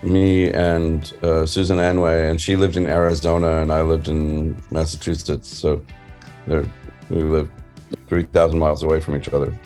me 0.06 0.50
and 0.50 1.12
uh, 1.22 1.44
Susan 1.46 1.78
Anway, 1.78 2.30
and 2.30 2.40
she 2.40 2.56
lived 2.56 2.76
in 2.76 2.86
Arizona, 2.86 3.62
and 3.62 3.72
I 3.72 3.82
lived 3.82 4.08
in 4.08 4.56
Massachusetts. 4.70 5.48
So 5.48 5.84
we 6.46 7.22
lived 7.22 7.50
three 8.06 8.24
thousand 8.24 8.58
miles 8.58 8.82
away 8.82 9.00
from 9.00 9.16
each 9.16 9.28
other. 9.28 9.58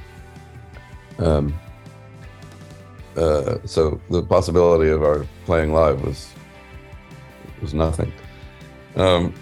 Um, 1.19 1.55
uh, 3.17 3.59
so 3.65 4.01
the 4.11 4.23
possibility 4.23 4.91
of 4.91 5.03
our 5.03 5.27
playing 5.45 5.73
live 5.73 6.03
was 6.03 6.33
was 7.61 7.75
nothing. 7.75 8.13
Um, 8.97 9.35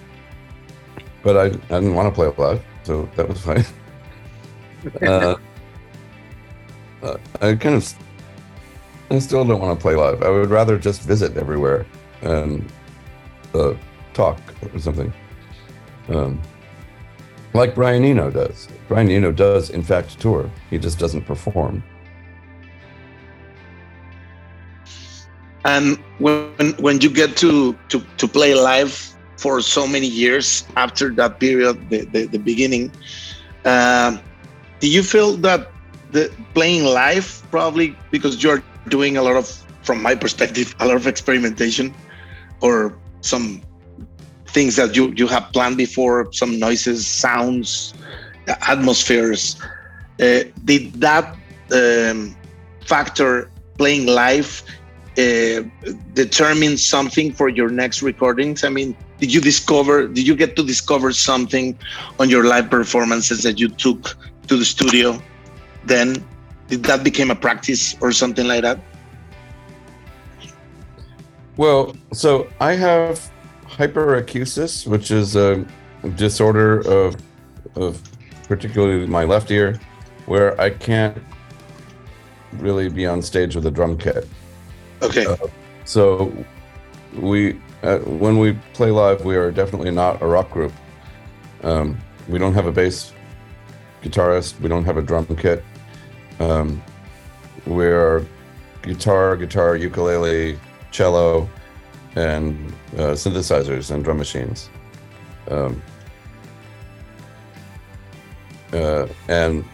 but 1.23 1.37
I, 1.37 1.45
I 1.45 1.81
didn't 1.81 1.95
want 1.95 2.09
to 2.09 2.15
play 2.15 2.33
live, 2.37 2.65
so 2.83 3.09
that 3.17 3.29
was 3.29 3.41
fine. 3.41 3.65
uh, 5.03 5.37
I 7.41 7.55
kind 7.55 7.77
of, 7.77 7.95
I 9.11 9.19
still 9.19 9.45
don't 9.45 9.61
want 9.61 9.79
to 9.79 9.83
play 9.83 9.95
live. 9.95 10.23
I 10.23 10.29
would 10.29 10.51
rather 10.51 10.79
just 10.79 11.03
visit 11.03 11.37
everywhere 11.37 11.87
and 12.21 12.71
uh, 13.55 13.75
talk 14.13 14.39
or 14.75 14.79
something. 14.79 15.13
Um, 16.09 16.41
like 17.55 17.75
Brian 17.75 18.05
Eno 18.05 18.31
does. 18.31 18.69
Brian 18.89 19.11
Eno 19.11 19.33
does, 19.33 19.71
in 19.71 19.83
fact, 19.83 20.21
tour. 20.21 20.51
He 20.69 20.79
just 20.79 20.99
doesn't 20.99 21.23
perform. 21.23 21.83
And 25.65 25.99
when 26.19 26.75
when 26.79 27.01
you 27.01 27.11
get 27.11 27.37
to 27.39 27.77
to 27.89 28.01
to 28.17 28.29
play 28.29 28.55
live 28.55 29.15
for 29.37 29.61
so 29.61 29.87
many 29.87 30.07
years 30.07 30.67
after 30.77 31.11
that 31.15 31.41
period, 31.41 31.91
the 31.91 32.05
the, 32.05 32.27
the 32.27 32.39
beginning, 32.39 32.93
uh, 33.65 34.17
do 34.81 34.89
you 34.89 35.03
feel 35.03 35.37
that 35.39 35.71
the 36.13 36.33
playing 36.55 36.85
live 36.85 37.43
probably 37.51 37.97
because 38.11 38.43
you're 38.43 38.63
doing 38.89 39.17
a 39.17 39.23
lot 39.23 39.37
of, 39.37 39.49
from 39.83 40.03
my 40.03 40.15
perspective, 40.15 40.75
a 40.81 40.87
lot 40.87 40.97
of 40.97 41.07
experimentation, 41.07 41.95
or 42.61 42.97
some 43.21 43.63
things 44.47 44.77
that 44.77 44.97
you 44.97 45.13
you 45.17 45.27
have 45.27 45.53
planned 45.53 45.77
before, 45.77 46.33
some 46.33 46.59
noises, 46.59 47.07
sounds, 47.07 47.95
atmospheres. 48.47 49.61
Uh, 50.21 50.41
did 50.65 50.93
that 50.95 51.37
um, 51.73 52.35
factor 52.87 53.51
playing 53.77 54.07
live 54.07 54.63
uh, 55.19 55.63
determine 56.15 56.77
something 56.77 57.33
for 57.33 57.49
your 57.49 57.69
next 57.69 58.03
recordings? 58.03 58.65
I 58.65 58.69
mean, 58.69 58.97
did 59.19 59.33
you 59.33 59.41
discover, 59.41 60.07
did 60.07 60.27
you 60.27 60.37
get 60.37 60.57
to 60.57 60.63
discover 60.65 61.13
something 61.13 61.79
on 62.19 62.31
your 62.31 62.45
live 62.45 62.71
performances 62.71 63.43
that 63.43 63.59
you 63.59 63.69
took 63.69 64.17
to 64.47 64.57
the 64.57 64.65
studio? 64.65 65.21
Then 65.85 66.25
did 66.69 66.85
that 66.85 67.03
became 67.03 67.31
a 67.31 67.35
practice 67.35 67.97
or 68.01 68.13
something 68.13 68.47
like 68.47 68.63
that? 68.63 68.79
Well, 71.57 71.97
so 72.13 72.49
I 72.61 72.75
have 72.75 73.31
hyperacusis, 73.67 74.87
which 74.87 75.11
is 75.11 75.35
a 75.35 75.67
disorder 76.15 76.81
of, 76.89 77.17
of 77.75 78.01
particularly 78.47 79.07
my 79.07 79.25
left 79.25 79.51
ear, 79.51 79.81
where 80.27 80.59
I 80.61 80.71
can't 80.71 81.17
really 82.53 82.89
be 82.89 83.07
on 83.07 83.23
stage 83.23 83.57
with 83.57 83.67
a 83.67 83.71
drum 83.71 83.99
kit. 83.99 84.29
Okay. 85.03 85.27
Uh, 85.27 85.37
so 85.85 86.33
we 87.17 87.61
uh, 87.83 87.99
when 87.99 88.39
we 88.39 88.53
play 88.73 88.91
live, 88.91 89.25
we 89.25 89.37
are 89.37 89.51
definitely 89.51 89.91
not 89.91 90.21
a 90.23 90.27
rock 90.27 90.51
group. 90.51 90.73
Um, 91.63 91.99
we 92.29 92.39
don't 92.39 92.55
have 92.55 92.67
a 92.67 92.73
bass 92.73 93.13
guitarist. 94.03 94.61
We 94.61 94.69
don't 94.69 94.85
have 94.85 94.97
a 94.97 95.03
drum 95.03 95.27
kit. 95.37 95.65
Um, 96.41 96.83
we're 97.67 98.27
guitar, 98.83 99.37
guitar, 99.37 99.77
ukulele, 99.77 100.59
cello, 100.91 101.49
and 102.17 102.73
uh, 102.95 103.13
synthesizers 103.13 103.91
and 103.91 104.05
drum 104.05 104.19
machines. 104.19 104.71
Um, 105.51 105.83
uh, 108.73 109.07
and 109.29 109.65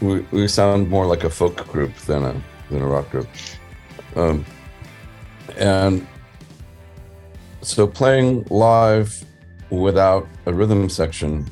we, 0.00 0.20
we 0.30 0.48
sound 0.48 0.88
more 0.88 1.06
like 1.06 1.24
a 1.24 1.30
folk 1.30 1.66
group 1.68 1.94
than 2.06 2.24
a 2.24 2.42
than 2.70 2.82
a 2.82 2.86
rock 2.86 3.10
group. 3.10 3.28
Um, 4.14 4.44
and 5.56 6.06
so 7.62 7.86
playing 7.86 8.46
live 8.50 9.24
without 9.70 10.26
a 10.46 10.52
rhythm 10.52 10.88
section 10.88 11.48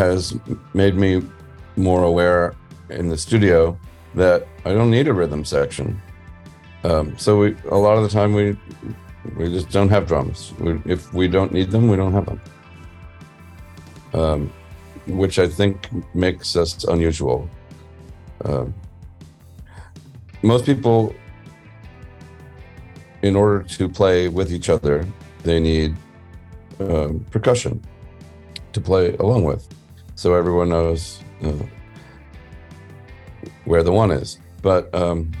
has 0.00 0.34
made 0.72 0.94
me 1.04 1.10
more 1.76 2.02
aware 2.04 2.54
in 2.88 3.08
the 3.08 3.18
studio 3.26 3.78
that 4.14 4.46
I 4.64 4.72
don't 4.72 4.90
need 4.90 5.06
a 5.08 5.12
rhythm 5.12 5.44
section. 5.44 6.00
Um, 6.84 7.06
so 7.18 7.38
we 7.40 7.56
a 7.70 7.80
lot 7.86 7.96
of 7.98 8.02
the 8.06 8.12
time 8.18 8.32
we 8.40 8.56
we 9.36 9.44
just 9.56 9.68
don't 9.70 9.90
have 9.90 10.04
drums. 10.06 10.38
We, 10.58 10.70
if 10.94 11.12
we 11.12 11.28
don't 11.28 11.52
need 11.52 11.70
them, 11.70 11.84
we 11.92 11.96
don't 11.96 12.14
have 12.18 12.26
them. 12.30 12.40
Um, 14.20 14.52
which 15.06 15.38
I 15.38 15.48
think 15.48 15.76
makes 16.14 16.56
us 16.56 16.84
unusual. 16.84 17.48
Um, 18.44 18.74
most 20.42 20.64
people, 20.64 21.14
in 23.22 23.36
order 23.36 23.62
to 23.76 23.88
play 23.88 24.28
with 24.28 24.50
each 24.56 24.68
other, 24.70 25.06
they 25.42 25.60
need 25.60 25.94
um, 26.80 27.26
percussion 27.30 27.82
to 28.72 28.80
play 28.80 29.14
along 29.16 29.44
with. 29.44 29.68
So 30.20 30.34
everyone 30.34 30.68
knows 30.68 31.22
where 33.64 33.82
the 33.82 33.90
one 33.90 34.10
is. 34.10 34.38
But 34.60 34.94
um, 34.94 35.32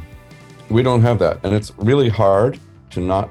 we 0.70 0.82
don't 0.82 1.02
have 1.02 1.18
that. 1.18 1.38
And 1.44 1.54
it's 1.54 1.70
really 1.76 2.08
hard 2.08 2.58
to 2.92 3.00
not 3.00 3.30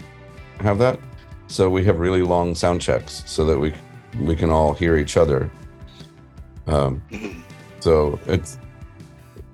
have 0.59 0.77
that. 0.77 0.99
So 1.47 1.67
we 1.67 1.83
have 1.85 1.97
really 1.97 2.21
long 2.21 2.53
sound 2.53 2.81
checks 2.81 3.23
so 3.25 3.45
that 3.45 3.57
we 3.57 3.73
we 4.21 4.35
can 4.35 4.51
all 4.51 4.75
hear 4.75 4.95
each 4.97 5.17
other. 5.17 5.49
Um, 6.67 7.01
so 7.79 8.19
it's 8.27 8.59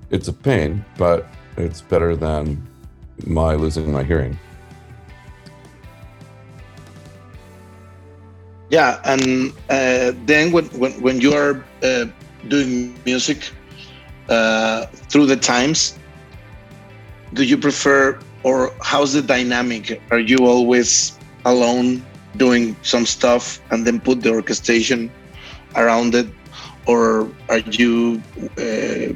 it's 0.10 0.28
a 0.28 0.34
pain, 0.34 0.84
but 0.98 1.26
it's 1.56 1.80
better 1.80 2.18
than 2.18 2.62
my 3.26 3.56
losing 3.56 3.90
my 3.90 4.04
hearing. 4.04 4.38
Yeah, 8.70 9.00
and 9.06 9.54
uh, 9.70 10.14
then 10.26 10.52
when, 10.52 10.66
when, 10.80 10.94
when 11.02 11.22
you 11.22 11.34
are 11.34 11.64
uh, 11.84 12.06
doing 12.48 12.98
music 13.06 13.52
uh, 14.30 14.86
through 15.10 15.28
the 15.28 15.38
times, 15.38 15.98
do 17.34 17.44
you 17.44 17.58
prefer 17.58 18.20
or 18.44 18.72
how's 18.82 19.14
the 19.14 19.22
dynamic? 19.22 20.02
Are 20.12 20.20
you 20.20 20.38
always 20.46 21.18
alone 21.46 22.06
doing 22.38 22.76
some 22.82 23.06
stuff 23.06 23.62
and 23.72 23.86
then 23.86 24.00
put 24.00 24.22
the 24.22 24.32
orchestration 24.32 25.12
around 25.76 26.16
it, 26.16 26.28
or 26.86 27.30
are 27.50 27.60
you 27.60 28.22
uh, 28.58 29.14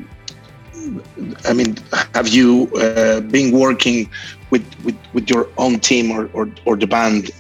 I 1.46 1.54
mean, 1.54 1.78
have 2.14 2.28
you 2.28 2.70
uh, 2.76 3.22
been 3.22 3.52
working 3.52 4.10
with, 4.50 4.66
with, 4.84 4.98
with 5.14 5.30
your 5.30 5.50
own 5.58 5.80
team 5.80 6.12
or, 6.12 6.30
or, 6.34 6.50
or 6.66 6.76
the 6.76 6.88
band? 6.88 7.32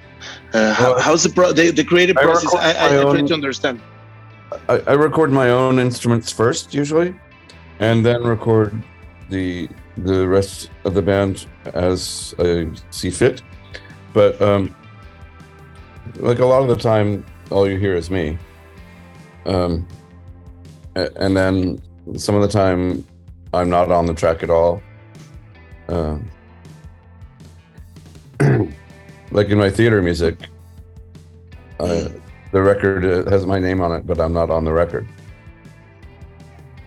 Uh, 0.53 0.73
how, 0.73 0.91
well, 0.91 0.99
how's 0.99 1.23
the, 1.23 1.29
pro- 1.29 1.53
the, 1.53 1.71
the 1.71 1.83
creative 1.83 2.17
I 2.17 2.23
process? 2.23 2.53
I, 2.55 2.73
I, 2.73 2.99
I 2.99 3.01
try 3.03 3.21
to 3.21 3.33
understand. 3.33 3.81
I, 4.67 4.79
I 4.87 4.93
record 4.93 5.31
my 5.31 5.49
own 5.49 5.77
instruments 5.79 6.31
first, 6.31 6.73
usually, 6.73 7.13
and 7.79 8.05
then 8.05 8.23
record 8.23 8.73
the 9.29 9.69
the 9.97 10.27
rest 10.27 10.71
of 10.85 10.93
the 10.93 11.01
band 11.01 11.45
as 11.73 12.33
I 12.39 12.69
see 12.89 13.09
fit. 13.09 13.41
But 14.13 14.41
um, 14.41 14.75
like 16.15 16.39
a 16.39 16.45
lot 16.45 16.61
of 16.61 16.69
the 16.69 16.75
time, 16.75 17.25
all 17.51 17.67
you 17.69 17.77
hear 17.77 17.95
is 17.95 18.09
me. 18.09 18.37
Um, 19.45 19.85
and 20.95 21.35
then 21.35 21.81
some 22.15 22.35
of 22.35 22.41
the 22.41 22.47
time 22.47 23.05
I'm 23.53 23.69
not 23.69 23.91
on 23.91 24.05
the 24.05 24.13
track 24.13 24.43
at 24.43 24.49
all. 24.49 24.81
Uh, 25.87 26.17
like 29.31 29.49
in 29.49 29.57
my 29.57 29.69
theater 29.69 30.01
music, 30.01 30.37
uh, 31.79 32.09
the 32.51 32.61
record 32.61 33.05
uh, 33.05 33.29
has 33.29 33.45
my 33.45 33.59
name 33.59 33.81
on 33.81 33.91
it, 33.91 34.05
but 34.05 34.19
I'm 34.19 34.33
not 34.33 34.49
on 34.49 34.65
the 34.65 34.73
record. 34.73 35.07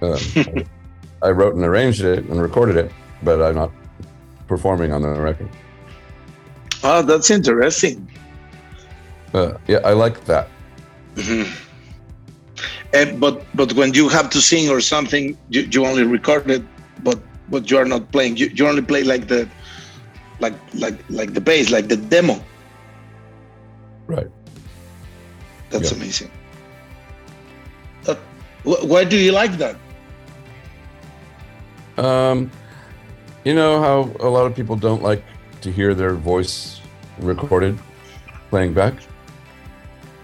Um, 0.00 0.18
I 1.22 1.30
wrote 1.30 1.54
and 1.54 1.64
arranged 1.64 2.02
it 2.02 2.24
and 2.24 2.42
recorded 2.42 2.76
it, 2.76 2.90
but 3.22 3.40
I'm 3.40 3.54
not 3.54 3.70
performing 4.48 4.92
on 4.92 5.02
the 5.02 5.08
record. 5.08 5.48
Oh, 6.82 7.02
that's 7.02 7.30
interesting. 7.30 8.10
Uh, 9.32 9.54
yeah, 9.68 9.78
I 9.84 9.92
like 9.92 10.24
that. 10.24 10.48
Mhm. 11.14 11.46
Eh, 12.92 13.12
but 13.16 13.44
but 13.54 13.72
when 13.74 13.94
you 13.94 14.08
have 14.08 14.28
to 14.30 14.40
sing 14.40 14.68
or 14.68 14.80
something, 14.80 15.38
you, 15.48 15.62
you 15.70 15.86
only 15.86 16.02
record 16.02 16.50
it, 16.50 16.62
but 17.02 17.18
but 17.48 17.70
you 17.70 17.78
are 17.78 17.84
not 17.84 18.10
playing. 18.12 18.36
You, 18.36 18.50
you 18.52 18.66
only 18.66 18.82
play 18.82 19.04
like 19.04 19.28
the 19.28 19.48
like 20.42 20.54
like 20.74 20.98
like 21.08 21.32
the 21.32 21.40
bass, 21.40 21.70
like 21.70 21.88
the 21.88 21.96
demo. 21.96 22.36
Right. 24.06 24.26
That's 25.70 25.90
Yeah. 25.92 25.96
amazing. 25.98 26.30
Uh, 28.06 28.16
wh- 28.64 28.84
why 28.84 29.04
do 29.04 29.16
you 29.16 29.32
like 29.32 29.56
that? 29.58 29.76
Um, 31.96 32.50
you 33.44 33.54
know 33.54 33.80
how 33.80 34.10
a 34.26 34.28
lot 34.28 34.44
of 34.46 34.54
people 34.54 34.76
don't 34.76 35.02
like 35.02 35.22
to 35.60 35.70
hear 35.70 35.94
their 35.94 36.14
voice 36.14 36.80
recorded 37.18 37.78
playing 38.50 38.74
back. 38.74 38.94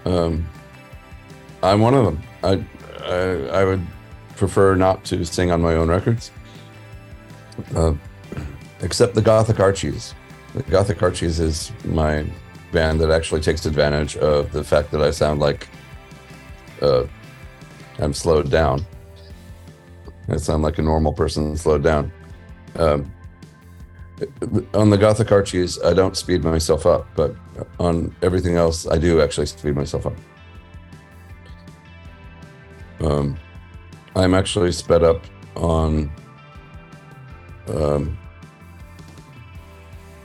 Um, 0.05 0.45
I'm 1.63 1.79
one 1.81 1.93
of 1.93 2.03
them. 2.05 2.21
I, 2.43 2.63
I 3.05 3.61
I 3.61 3.63
would 3.65 3.85
prefer 4.35 4.75
not 4.75 5.03
to 5.05 5.23
sing 5.25 5.51
on 5.51 5.61
my 5.61 5.75
own 5.75 5.89
records, 5.89 6.31
uh, 7.75 7.93
except 8.81 9.15
the 9.15 9.21
Gothic 9.21 9.59
Archies. 9.59 10.13
The 10.53 10.63
Gothic 10.63 11.01
Archies 11.03 11.39
is 11.39 11.71
my 11.85 12.25
band 12.71 12.99
that 13.01 13.11
actually 13.11 13.41
takes 13.41 13.65
advantage 13.65 14.17
of 14.17 14.51
the 14.51 14.63
fact 14.63 14.91
that 14.91 15.01
I 15.01 15.11
sound 15.11 15.39
like 15.39 15.67
uh, 16.81 17.05
I'm 17.99 18.13
slowed 18.13 18.49
down. 18.49 18.85
I 20.29 20.37
sound 20.37 20.63
like 20.63 20.77
a 20.77 20.81
normal 20.81 21.13
person 21.13 21.57
slowed 21.57 21.83
down. 21.83 22.11
Um, 22.75 23.11
on 24.73 24.89
the 24.89 24.97
Gothic 24.97 25.31
Archies, 25.31 25.81
I 25.81 25.93
don't 25.93 26.15
speed 26.15 26.43
myself 26.43 26.85
up, 26.85 27.07
but 27.15 27.35
on 27.79 28.15
everything 28.21 28.55
else, 28.55 28.87
I 28.87 28.97
do 28.97 29.21
actually 29.21 29.47
speed 29.47 29.75
myself 29.75 30.05
up. 30.05 30.15
Um, 33.01 33.37
I'm 34.15 34.33
actually 34.33 34.71
sped 34.73 35.03
up 35.03 35.23
on 35.55 36.11
um, 37.69 38.18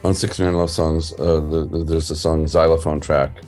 on 0.04 0.14
69 0.14 0.54
Love 0.54 0.70
songs. 0.70 1.12
Uh, 1.14 1.40
the, 1.40 1.66
the, 1.70 1.84
there's 1.84 2.11
a 2.11 2.16
song 2.16 2.46
xylophone 2.46 3.00
track 3.00 3.40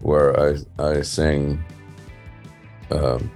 where 0.00 0.38
I 0.38 0.56
I 0.78 1.02
sing 1.02 1.62
um, 2.90 3.30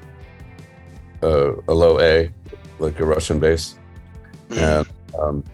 a, 1.23 1.55
a 1.69 1.75
low 1.75 2.01
A, 2.01 2.31
like 2.79 3.01
a 3.01 3.05
Russian 3.05 3.41
bass, 3.41 3.77
and 4.51 4.87
um, 5.19 5.45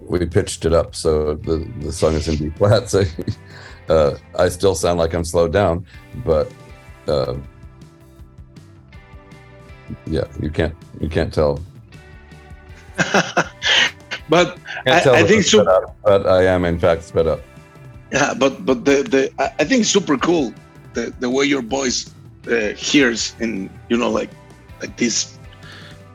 we 0.00 0.24
pitched 0.24 0.64
it 0.64 0.72
up 0.72 0.94
so 0.94 1.34
the 1.34 1.70
the 1.80 1.92
song 1.92 2.14
is 2.14 2.28
in 2.28 2.36
B 2.36 2.50
flat. 2.56 2.88
So 2.88 3.04
uh, 3.88 4.16
I 4.38 4.48
still 4.48 4.74
sound 4.74 4.98
like 4.98 5.12
I'm 5.12 5.24
slowed 5.24 5.52
down, 5.52 5.84
but 6.24 6.50
uh, 7.06 7.34
yeah, 10.06 10.24
you 10.40 10.50
can't 10.50 10.74
you 11.00 11.08
can't 11.08 11.32
tell. 11.32 11.60
but 14.28 14.58
I- 14.86 15.00
I 15.20 15.22
think 15.28 15.42
so- 15.44 15.64
but 16.04 16.26
I 16.26 16.42
am 16.54 16.64
in 16.64 16.78
fact 16.78 17.02
sped 17.04 17.26
up. 17.26 17.40
yeah, 18.12 18.34
but 18.42 18.64
but 18.68 18.84
the 18.84 18.96
the 19.14 19.22
I 19.38 19.46
I 19.60 19.64
think 19.64 19.84
super 19.84 20.16
cool 20.18 20.52
the 20.94 21.12
the 21.20 21.28
way 21.36 21.44
your 21.44 21.62
voice 21.62 21.98
uh, 22.50 22.72
hears 22.76 23.34
in 23.40 23.68
you 23.90 23.96
know 24.00 24.10
like 24.20 24.30
like 24.80 24.96
this 24.96 25.38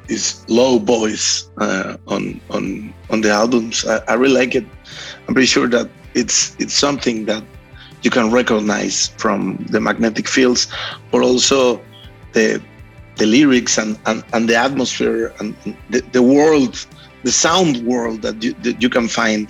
this 0.07 0.43
low 0.49 0.79
voice 0.79 1.49
uh, 1.65 1.95
on 2.07 2.39
on 2.55 2.63
on 3.11 3.21
the 3.21 3.31
albums. 3.31 3.85
I, 3.85 3.95
I 4.11 4.13
really 4.21 4.37
like 4.41 4.53
it. 4.55 4.65
I'm 5.27 5.33
pretty 5.35 5.47
sure 5.55 5.67
that 5.69 5.87
it's 6.13 6.55
it's 6.59 6.73
something 6.73 7.25
that 7.25 7.43
you 8.03 8.11
can 8.11 8.31
recognize 8.31 8.97
from 9.17 9.39
the 9.73 9.79
magnetic 9.79 10.27
fields, 10.27 10.67
but 11.11 11.21
also 11.21 11.79
the 12.33 12.59
the 13.15 13.25
lyrics 13.27 13.77
and, 13.77 13.97
and, 14.07 14.23
and 14.33 14.49
the 14.49 14.55
atmosphere 14.57 15.31
and 15.39 15.53
the, 15.91 16.01
the 16.11 16.21
world, 16.21 16.73
the 17.23 17.31
sound 17.31 17.77
world 17.85 18.21
that 18.21 18.43
you, 18.43 18.53
that 18.63 18.81
you 18.81 18.89
can 18.89 19.07
find 19.07 19.47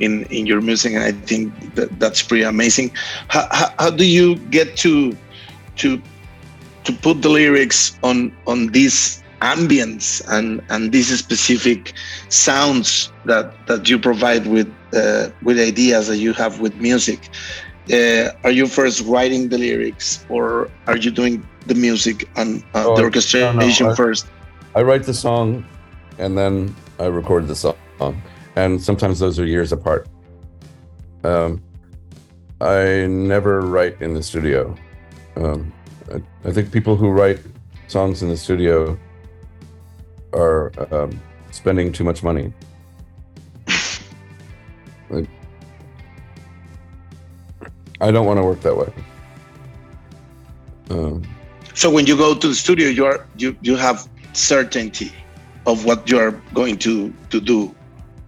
in, 0.00 0.24
in 0.24 0.46
your 0.46 0.60
music. 0.60 0.92
And 0.94 1.02
I 1.04 1.12
think 1.12 1.74
that 1.74 1.98
that's 1.98 2.22
pretty 2.22 2.44
amazing. 2.44 2.90
How, 3.28 3.46
how, 3.50 3.68
how 3.78 3.90
do 3.90 4.04
you 4.06 4.36
get 4.50 4.76
to 4.78 5.16
to 5.76 6.00
to 6.84 6.92
put 6.92 7.22
the 7.22 7.28
lyrics 7.28 7.98
on 8.02 8.32
on 8.46 8.68
these 8.68 9.22
ambience 9.42 10.20
and 10.28 10.60
and 10.70 10.90
these 10.92 11.16
specific 11.18 11.92
sounds 12.28 13.12
that 13.24 13.52
that 13.66 13.88
you 13.88 13.98
provide 13.98 14.46
with 14.46 14.68
uh, 14.94 15.28
with 15.42 15.58
ideas 15.58 16.06
that 16.08 16.18
you 16.18 16.32
have 16.32 16.60
with 16.60 16.74
music? 16.76 17.28
Uh, 17.92 18.30
are 18.44 18.50
you 18.50 18.66
first 18.66 19.00
writing 19.06 19.48
the 19.48 19.56
lyrics, 19.56 20.24
or 20.28 20.68
are 20.86 20.96
you 20.96 21.10
doing 21.10 21.42
the 21.66 21.74
music 21.74 22.28
and 22.36 22.62
uh, 22.74 22.84
Oh, 22.86 22.94
the 22.96 22.96
no, 22.96 22.96
no, 22.96 23.04
orchestration 23.04 23.86
I- 23.86 23.94
first? 23.94 24.26
I 24.74 24.82
write 24.82 25.04
the 25.04 25.14
song, 25.14 25.64
and 26.18 26.36
then 26.36 26.74
I 26.98 27.06
record 27.06 27.46
the 27.46 27.54
song, 27.54 27.76
and 28.56 28.82
sometimes 28.82 29.18
those 29.18 29.38
are 29.38 29.44
years 29.46 29.72
apart. 29.72 30.08
Um, 31.24 31.62
I 32.60 33.06
never 33.06 33.60
write 33.60 34.00
in 34.02 34.14
the 34.14 34.22
studio. 34.22 34.74
Um, 35.36 35.72
I, 36.12 36.22
I 36.48 36.52
think 36.52 36.72
people 36.72 36.96
who 36.96 37.10
write 37.10 37.38
songs 37.86 38.22
in 38.22 38.28
the 38.28 38.36
studio 38.36 38.98
are 40.32 40.72
um, 40.92 41.20
spending 41.50 41.92
too 41.92 42.04
much 42.04 42.22
money. 42.22 42.52
Like, 45.10 45.26
I 48.02 48.10
don't 48.10 48.26
want 48.26 48.36
to 48.38 48.42
work 48.42 48.60
that 48.60 48.76
way. 48.76 48.92
Um, 50.90 51.22
So 51.72 51.88
when 51.88 52.06
you 52.06 52.14
go 52.14 52.34
to 52.34 52.48
the 52.48 52.54
studio, 52.54 52.88
you 52.88 53.06
are 53.06 53.24
you 53.38 53.56
you 53.62 53.74
have 53.76 54.06
certainty 54.34 55.10
of 55.68 55.84
what 55.84 56.10
you 56.10 56.18
are 56.18 56.32
going 56.54 56.78
to 56.78 57.12
to 57.30 57.40
do, 57.40 57.74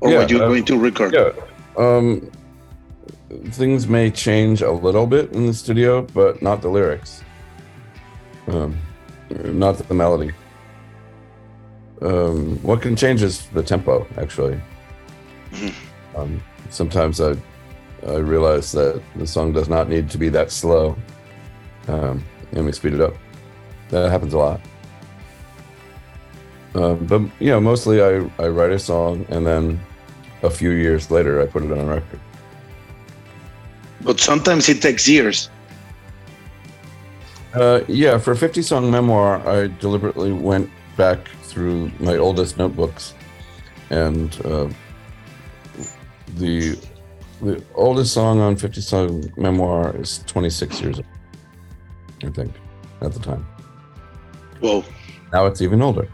or 0.00 0.11
Yeah, 0.11 0.18
what 0.18 0.31
you're 0.31 0.44
uh, 0.44 0.48
going 0.48 0.64
to 0.66 0.79
record. 0.79 1.14
Yeah. 1.14 1.33
Um, 1.76 2.31
things 3.50 3.88
may 3.88 4.11
change 4.11 4.61
a 4.61 4.70
little 4.70 5.07
bit 5.07 5.33
in 5.33 5.46
the 5.46 5.55
studio, 5.55 6.03
but 6.03 6.42
not 6.42 6.61
the 6.61 6.68
lyrics. 6.68 7.24
Um, 8.46 8.76
not 9.31 9.79
the 9.79 9.94
melody. 9.94 10.33
Um, 12.03 12.59
what 12.62 12.83
can 12.83 12.94
change 12.96 13.22
is 13.22 13.46
the 13.48 13.62
tempo, 13.62 14.07
actually. 14.16 14.61
Mhm. 15.53 15.72
Um, 16.16 16.42
sometimes 16.70 17.20
I, 17.20 17.37
I 18.07 18.16
realize 18.16 18.72
that 18.72 19.03
the 19.16 19.26
song 19.26 19.53
does 19.53 19.68
not 19.68 19.88
need 19.88 20.11
to 20.11 20.18
be 20.18 20.29
that 20.31 20.50
slow, 20.50 20.96
um, 21.88 22.24
and 22.53 22.66
we 22.66 22.72
speed 22.72 22.94
it 22.94 23.00
up. 23.00 23.14
That 23.90 24.11
happens 24.11 24.35
a 24.35 24.38
lot. 24.38 24.61
Um, 26.74 27.04
but 27.06 27.22
you 27.40 27.48
know, 27.48 27.61
mostly 27.61 28.02
I, 28.02 28.30
I 28.38 28.48
write 28.48 28.70
a 28.70 28.78
song 28.78 29.26
and 29.28 29.46
then 29.46 29.80
a 30.42 30.50
few 30.50 30.70
years 30.70 31.11
later 31.11 31.40
I 31.40 31.46
put 31.46 31.64
it 31.64 31.72
on 31.72 31.78
a 31.78 31.85
record. 31.85 32.20
But 34.02 34.20
sometimes 34.20 34.68
it 34.68 34.80
takes 34.80 35.09
years. 35.09 35.50
Uh, 37.54 37.80
yeah, 37.88 38.16
for 38.16 38.33
a 38.33 38.37
50 38.37 38.62
song 38.62 38.90
memoir, 38.90 39.46
I 39.46 39.66
deliberately 39.80 40.33
went 40.33 40.70
back 40.96 41.28
through 41.42 41.90
my 41.98 42.16
oldest 42.16 42.56
notebooks, 42.59 43.14
and 43.90 44.35
uh, 44.46 44.68
the 46.37 46.78
the 47.42 47.62
oldest 47.74 48.12
song 48.12 48.38
on 48.38 48.54
50 48.54 48.80
song 48.80 49.33
memoir 49.37 49.96
is 49.96 50.22
26 50.26 50.80
years 50.80 50.96
old, 50.98 51.06
I 52.22 52.28
think, 52.28 52.54
at 53.00 53.12
the 53.12 53.18
time. 53.18 53.46
Whoa. 54.61 54.85
Now 55.33 55.46
it's 55.46 55.62
even 55.62 55.83
older. 55.83 56.09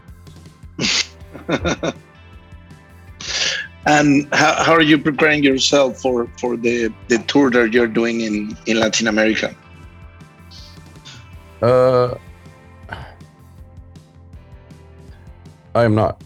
and 3.85 4.27
how, 4.33 4.63
how 4.63 4.73
are 4.73 4.81
you 4.81 4.97
preparing 4.97 5.43
yourself 5.43 6.01
for 6.01 6.27
for 6.39 6.57
the 6.57 6.91
the 7.07 7.19
tour 7.27 7.49
that 7.51 7.73
you're 7.73 7.87
doing 7.87 8.21
in 8.21 8.57
in 8.65 8.79
Latin 8.79 9.07
America? 9.07 9.55
Uh, 11.61 12.15
I 15.73 15.83
am 15.83 15.95
not. 15.95 16.21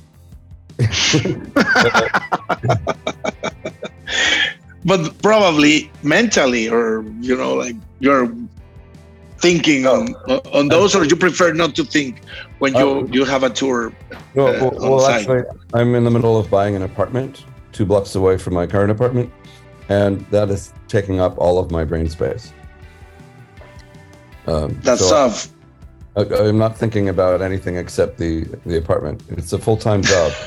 But 4.83 5.21
probably 5.21 5.91
mentally, 6.01 6.67
or 6.67 7.05
you 7.21 7.37
know, 7.37 7.53
like 7.53 7.75
you're 7.99 8.33
thinking 9.37 9.85
on 9.85 10.15
on 10.53 10.69
those, 10.69 10.95
or 10.95 11.05
you 11.05 11.15
prefer 11.15 11.53
not 11.53 11.75
to 11.75 11.83
think 11.83 12.21
when 12.61 12.75
you 12.75 12.87
Uh, 12.87 13.03
you 13.11 13.25
have 13.25 13.43
a 13.43 13.49
tour. 13.49 13.91
Well, 14.35 14.47
uh, 14.47 14.59
well, 14.61 14.91
well 14.97 15.07
actually, 15.07 15.43
I'm 15.73 15.95
in 15.95 16.03
the 16.03 16.11
middle 16.11 16.37
of 16.37 16.49
buying 16.49 16.75
an 16.75 16.83
apartment 16.83 17.43
two 17.71 17.85
blocks 17.85 18.15
away 18.15 18.37
from 18.37 18.53
my 18.53 18.67
current 18.67 18.91
apartment, 18.91 19.31
and 19.89 20.21
that 20.29 20.49
is 20.49 20.73
taking 20.87 21.19
up 21.19 21.37
all 21.37 21.57
of 21.57 21.71
my 21.71 21.83
brain 21.83 22.07
space. 22.09 22.53
Um, 24.47 24.77
That's 24.83 25.01
so 25.01 25.09
tough. 25.09 25.49
I, 26.15 26.21
I'm 26.47 26.57
not 26.57 26.77
thinking 26.77 27.09
about 27.09 27.41
anything 27.41 27.77
except 27.77 28.17
the 28.17 28.45
the 28.65 28.77
apartment. 28.77 29.23
It's 29.29 29.53
a 29.53 29.59
full 29.59 29.77
time 29.77 30.01
job. 30.03 30.31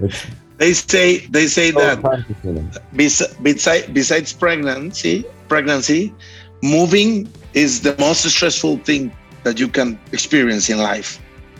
It's 0.00 0.26
They 0.58 0.72
say 0.74 1.26
they 1.30 1.46
say 1.46 1.70
that 1.72 2.02
time 2.02 2.22
consuming. 2.24 2.70
bes- 2.92 3.34
besides 3.42 3.86
besides 3.92 4.32
pregnancy, 4.32 5.24
pregnancy, 5.48 6.14
moving 6.62 7.10
is 7.54 7.80
the 7.80 7.94
most 7.98 8.22
stressful 8.28 8.78
thing 8.88 9.10
that 9.44 9.58
you 9.58 9.68
can 9.68 9.98
experience 10.12 10.68
in 10.68 10.78
life. 10.78 11.18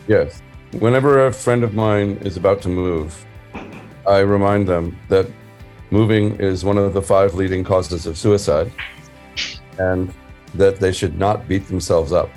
Yes. 0.09 0.41
Whenever 0.79 1.27
a 1.27 1.31
friend 1.31 1.63
of 1.63 1.75
mine 1.75 2.17
is 2.25 2.35
about 2.35 2.63
to 2.63 2.69
move, 2.69 3.25
I 4.07 4.19
remind 4.19 4.67
them 4.67 4.97
that 5.07 5.27
moving 5.91 6.35
is 6.37 6.65
one 6.65 6.79
of 6.79 6.95
the 6.95 7.01
five 7.01 7.35
leading 7.35 7.63
causes 7.63 8.07
of 8.07 8.17
suicide 8.17 8.71
and 9.77 10.11
that 10.55 10.79
they 10.79 10.91
should 10.91 11.19
not 11.19 11.47
beat 11.47 11.67
themselves 11.67 12.11
up. 12.11 12.31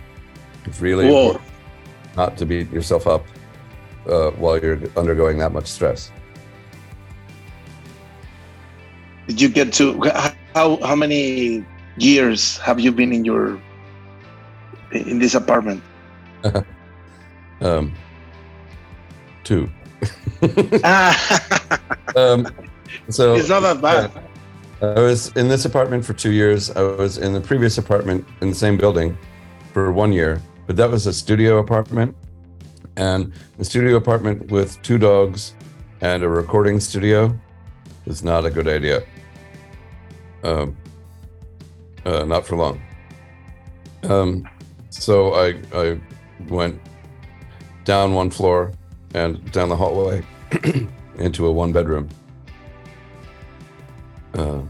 It's 0.67 0.83
really 0.83 1.09
Whoa. 1.09 1.29
important 1.29 1.47
not 2.15 2.37
to 2.37 2.45
beat 2.45 2.71
yourself 2.71 3.07
up 3.07 3.25
uh, 4.07 4.33
while 4.33 4.61
you're 4.61 4.79
undergoing 4.95 5.39
that 5.39 5.53
much 5.53 5.67
stress. 5.67 6.13
Did 9.29 9.41
you 9.41 9.49
get 9.49 9.73
to 9.81 9.99
how 10.55 10.77
how 10.85 10.95
many 10.95 11.65
years 11.97 12.59
have 12.59 12.81
you 12.81 12.93
been 12.93 13.15
in 13.15 13.25
your 13.25 13.59
in 14.91 15.19
this 15.19 15.35
apartment? 15.35 15.83
Um, 17.63 17.95
two. 19.45 19.71
ah, 20.85 21.81
um, 22.17 22.47
so 23.09 23.35
it's 23.35 23.49
not 23.49 23.61
that 23.61 23.81
bad. 23.81 24.11
I 24.83 25.01
was 25.01 25.29
in 25.37 25.47
this 25.47 25.65
apartment 25.65 26.05
for 26.05 26.13
two 26.13 26.33
years. 26.33 26.71
I 26.71 26.83
was 26.83 27.19
in 27.19 27.33
the 27.33 27.41
previous 27.41 27.79
apartment 27.79 28.27
in 28.41 28.49
the 28.49 28.55
same 28.55 28.77
building 28.77 29.17
for 29.73 29.93
one 29.93 30.13
year, 30.13 30.43
but 30.67 30.77
that 30.77 30.91
was 30.91 31.07
a 31.07 31.13
studio 31.13 31.59
apartment. 31.59 32.17
And 32.97 33.33
a 33.59 33.65
studio 33.65 33.97
apartment 33.97 34.51
with 34.51 34.83
two 34.83 34.99
dogs 34.99 35.55
and 36.01 36.25
a 36.25 36.29
recording 36.29 36.81
studio 36.81 37.39
is 38.07 38.25
not 38.25 38.45
a 38.45 38.51
good 38.51 38.67
idea. 38.67 39.05
Um, 40.43 40.77
uh, 42.05 42.25
not 42.25 42.45
for 42.45 42.57
long. 42.57 42.83
Um, 44.03 44.49
so 44.91 45.35
I, 45.35 45.55
I 45.73 46.01
went 46.49 46.81
down 47.85 48.15
one 48.15 48.31
floor 48.31 48.73
and 49.15 49.51
down 49.53 49.69
the 49.69 49.77
hallway 49.77 50.25
into 51.19 51.47
a 51.47 51.53
one 51.53 51.73
bedroom. 51.73 52.09
Uh, 54.35 54.61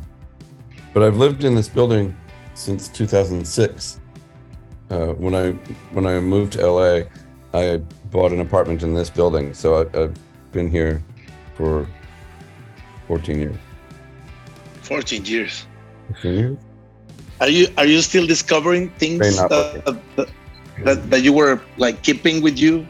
but 0.92 1.02
I've 1.02 1.16
lived 1.16 1.44
in 1.44 1.54
this 1.54 1.68
building 1.68 2.16
since 2.54 2.88
2006. 2.88 4.00
Uh, 4.90 5.06
when 5.14 5.34
I 5.34 5.52
when 5.92 6.06
I 6.06 6.20
moved 6.20 6.54
to 6.54 6.66
LA, 6.66 7.02
I 7.54 7.78
bought 8.10 8.32
an 8.32 8.40
apartment 8.40 8.82
in 8.82 8.92
this 8.94 9.08
building, 9.08 9.54
so 9.54 9.82
I, 9.82 10.02
I've 10.02 10.18
been 10.52 10.70
here 10.70 11.02
for 11.54 11.86
14 13.08 13.38
years. 13.38 13.56
14 14.82 15.24
years. 15.24 15.66
15 16.08 16.34
years? 16.34 16.58
Are 17.40 17.48
you 17.48 17.68
are 17.78 17.86
you 17.86 18.02
still 18.02 18.26
discovering 18.26 18.90
things 18.90 19.36
that, 19.36 19.48
that, 20.16 20.28
that, 20.84 21.10
that 21.10 21.22
you 21.22 21.32
were 21.32 21.60
like 21.78 22.02
keeping 22.02 22.42
with 22.42 22.58
you? 22.58 22.86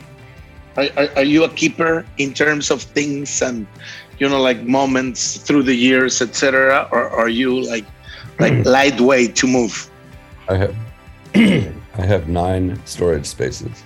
Are, 0.77 0.89
are, 0.97 1.09
are 1.17 1.25
you 1.25 1.45
a 1.45 1.49
keeper 1.49 2.07
in 2.19 2.33
terms 2.33 2.71
of 2.71 2.83
things 2.83 3.43
and 3.43 3.67
you 4.19 4.29
know 4.29 4.41
like 4.41 4.63
moments 4.63 5.37
through 5.37 5.65
the 5.65 5.75
years, 5.75 6.23
etc. 6.23 6.89
Or 6.93 7.11
are 7.11 7.29
you 7.29 7.61
like 7.61 7.85
like 8.39 8.55
hmm. 8.55 8.63
lightweight 8.63 9.37
to 9.37 9.47
move? 9.47 9.91
I 10.49 10.57
have 10.57 10.77
I 11.35 12.07
have 12.07 12.29
nine 12.29 12.81
storage 12.87 13.27
spaces. 13.27 13.83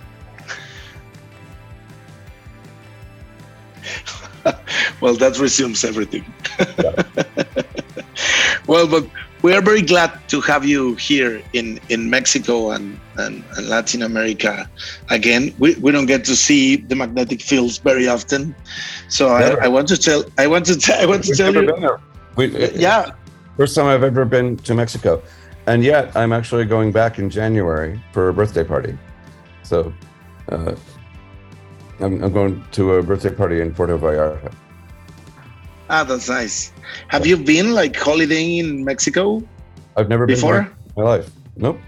well, 5.00 5.14
that 5.16 5.38
resumes 5.38 5.84
everything. 5.84 6.24
well, 8.66 8.86
but 8.86 9.06
we 9.46 9.54
are 9.54 9.62
very 9.62 9.82
glad 9.82 10.10
to 10.26 10.40
have 10.40 10.64
you 10.66 10.96
here 10.96 11.40
in, 11.52 11.78
in 11.88 12.10
Mexico 12.10 12.72
and, 12.72 12.98
and, 13.16 13.44
and 13.56 13.68
Latin 13.68 14.02
America 14.02 14.68
again. 15.10 15.54
We, 15.60 15.76
we 15.76 15.92
don't 15.92 16.06
get 16.06 16.24
to 16.24 16.34
see 16.34 16.76
the 16.90 16.96
magnetic 16.96 17.40
fields 17.40 17.78
very 17.78 18.08
often, 18.08 18.56
so 19.08 19.28
I, 19.28 19.66
I 19.66 19.68
want 19.68 19.86
to 19.88 19.96
tell 19.96 20.24
I 20.36 20.48
want 20.48 20.66
to 20.66 20.76
tell 20.76 21.00
I 21.00 21.06
want 21.06 21.22
to 21.24 21.30
We've 21.30 21.38
tell 21.38 21.52
never 21.52 21.64
you, 21.64 21.72
been 21.72 21.80
there. 21.80 22.00
We, 22.36 22.46
yeah, 22.74 23.12
First 23.56 23.74
time 23.76 23.86
I've 23.86 24.02
ever 24.02 24.24
been 24.24 24.56
to 24.68 24.74
Mexico. 24.74 25.22
And 25.66 25.82
yet 25.82 26.14
I'm 26.16 26.32
actually 26.32 26.64
going 26.64 26.92
back 26.92 27.18
in 27.18 27.30
January 27.30 28.00
for 28.12 28.28
a 28.28 28.32
birthday 28.32 28.64
party. 28.64 28.98
So 29.62 29.92
uh, 30.50 30.74
I'm, 32.00 32.22
I'm 32.22 32.32
going 32.32 32.62
to 32.72 32.94
a 32.94 33.02
birthday 33.02 33.34
party 33.34 33.60
in 33.60 33.74
Puerto 33.74 33.96
Vallarta. 33.96 34.52
Ah, 35.90 36.04
that's 36.04 36.28
nice. 36.28 36.72
Have 37.08 37.26
you 37.26 37.36
been 37.36 37.72
like 37.74 37.96
holidaying 37.96 38.58
in 38.58 38.84
Mexico 38.84 39.42
I've 39.96 40.08
never 40.08 40.26
been 40.26 40.36
before? 40.36 40.70
my 40.96 41.02
life. 41.02 41.30
Nope. 41.56 41.78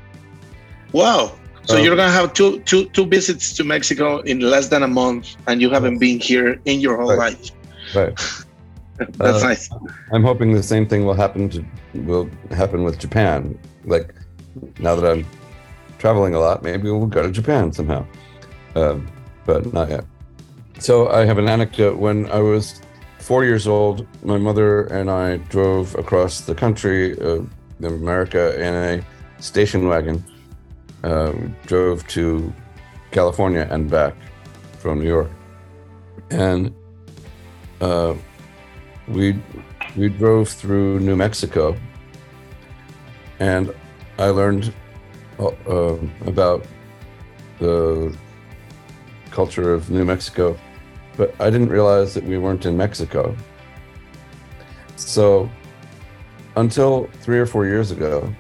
Wow. 0.93 1.33
So 1.65 1.77
Um, 1.77 1.85
you're 1.85 1.97
gonna 1.97 2.11
have 2.11 2.33
two 2.33 2.61
two 2.61 2.87
two 2.97 3.05
visits 3.07 3.53
to 3.57 3.65
Mexico 3.65 4.21
in 4.21 4.41
less 4.41 4.69
than 4.69 4.83
a 4.83 4.89
month, 4.89 5.37
and 5.47 5.61
you 5.61 5.69
haven't 5.71 5.99
been 5.99 6.19
here 6.19 6.61
in 6.65 6.81
your 6.81 6.97
whole 6.97 7.15
Right. 7.17 7.37
life. 7.37 7.51
Right. 7.95 8.15
That's 9.19 9.43
Uh, 9.45 9.49
nice. 9.49 9.69
I'm 10.13 10.25
hoping 10.25 10.53
the 10.55 10.63
same 10.63 10.87
thing 10.87 11.05
will 11.05 11.15
happen 11.15 11.49
to 11.51 11.65
will 12.09 12.29
happen 12.53 12.83
with 12.85 12.99
Japan. 12.99 13.59
Like 13.85 14.15
now 14.81 14.95
that 14.97 15.07
I'm 15.11 15.27
traveling 15.99 16.35
a 16.35 16.41
lot, 16.41 16.63
maybe 16.63 16.91
we'll 16.91 17.07
go 17.07 17.23
to 17.23 17.31
Japan 17.31 17.71
somehow. 17.73 18.05
Um, 18.75 19.07
but 19.47 19.71
not 19.73 19.89
yet. 19.91 20.05
So 20.79 21.09
I 21.11 21.25
have 21.27 21.39
an 21.39 21.49
anecdote. 21.49 21.99
When 21.99 22.27
I 22.31 22.41
was 22.41 22.81
four 23.29 23.45
years 23.45 23.69
old, 23.69 24.07
my 24.25 24.39
mother 24.39 24.85
and 24.85 25.11
I 25.11 25.37
drove 25.53 25.95
across 25.97 26.41
the 26.41 26.55
country, 26.55 27.15
uh, 27.21 27.43
America, 27.85 28.59
in 28.59 28.75
a 28.75 29.43
station 29.43 29.87
wagon. 29.87 30.25
Uh, 31.05 31.33
drove 31.67 32.07
to 32.09 32.53
California 33.11 33.69
and 33.71 33.91
back 33.91 34.15
from 34.79 35.01
New 35.01 35.09
York, 35.09 35.31
and 36.31 36.75
uh, 37.83 38.15
we 39.07 39.39
we 39.95 40.09
drove 40.09 40.49
through 40.49 40.99
New 41.01 41.15
Mexico, 41.15 41.77
and 43.41 43.73
I 44.19 44.29
learned 44.31 44.73
uh, 45.39 45.49
uh, 45.69 45.99
about 46.27 46.67
the 47.61 48.17
culture 49.31 49.75
of 49.75 49.91
New 49.91 50.05
Mexico, 50.05 50.57
but 51.19 51.35
I 51.41 51.51
didn't 51.51 51.69
realize 51.69 52.15
that 52.15 52.25
we 52.25 52.39
weren't 52.39 52.65
in 52.65 52.77
Mexico. 52.77 53.37
So, 54.97 55.51
until 56.57 57.11
three 57.21 57.39
or 57.41 57.45
four 57.47 57.67
years 57.67 57.91
ago, 57.91 58.33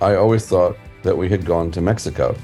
I 0.00 0.16
always 0.16 0.46
thought 0.46 0.76
that 1.02 1.16
we 1.16 1.28
had 1.28 1.44
gone 1.44 1.70
to 1.72 1.80
Mexico, 1.80 2.34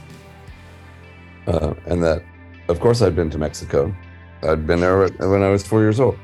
uh, 1.46 1.74
and 1.86 2.02
that, 2.04 2.22
of 2.68 2.78
course, 2.78 3.00
I'd 3.02 3.16
been 3.16 3.30
to 3.30 3.38
Mexico. 3.38 3.94
I'd 4.42 4.66
been 4.66 4.80
there 4.80 5.08
when 5.08 5.42
I 5.42 5.48
was 5.48 5.66
four 5.66 5.80
years 5.80 5.98
old, 5.98 6.18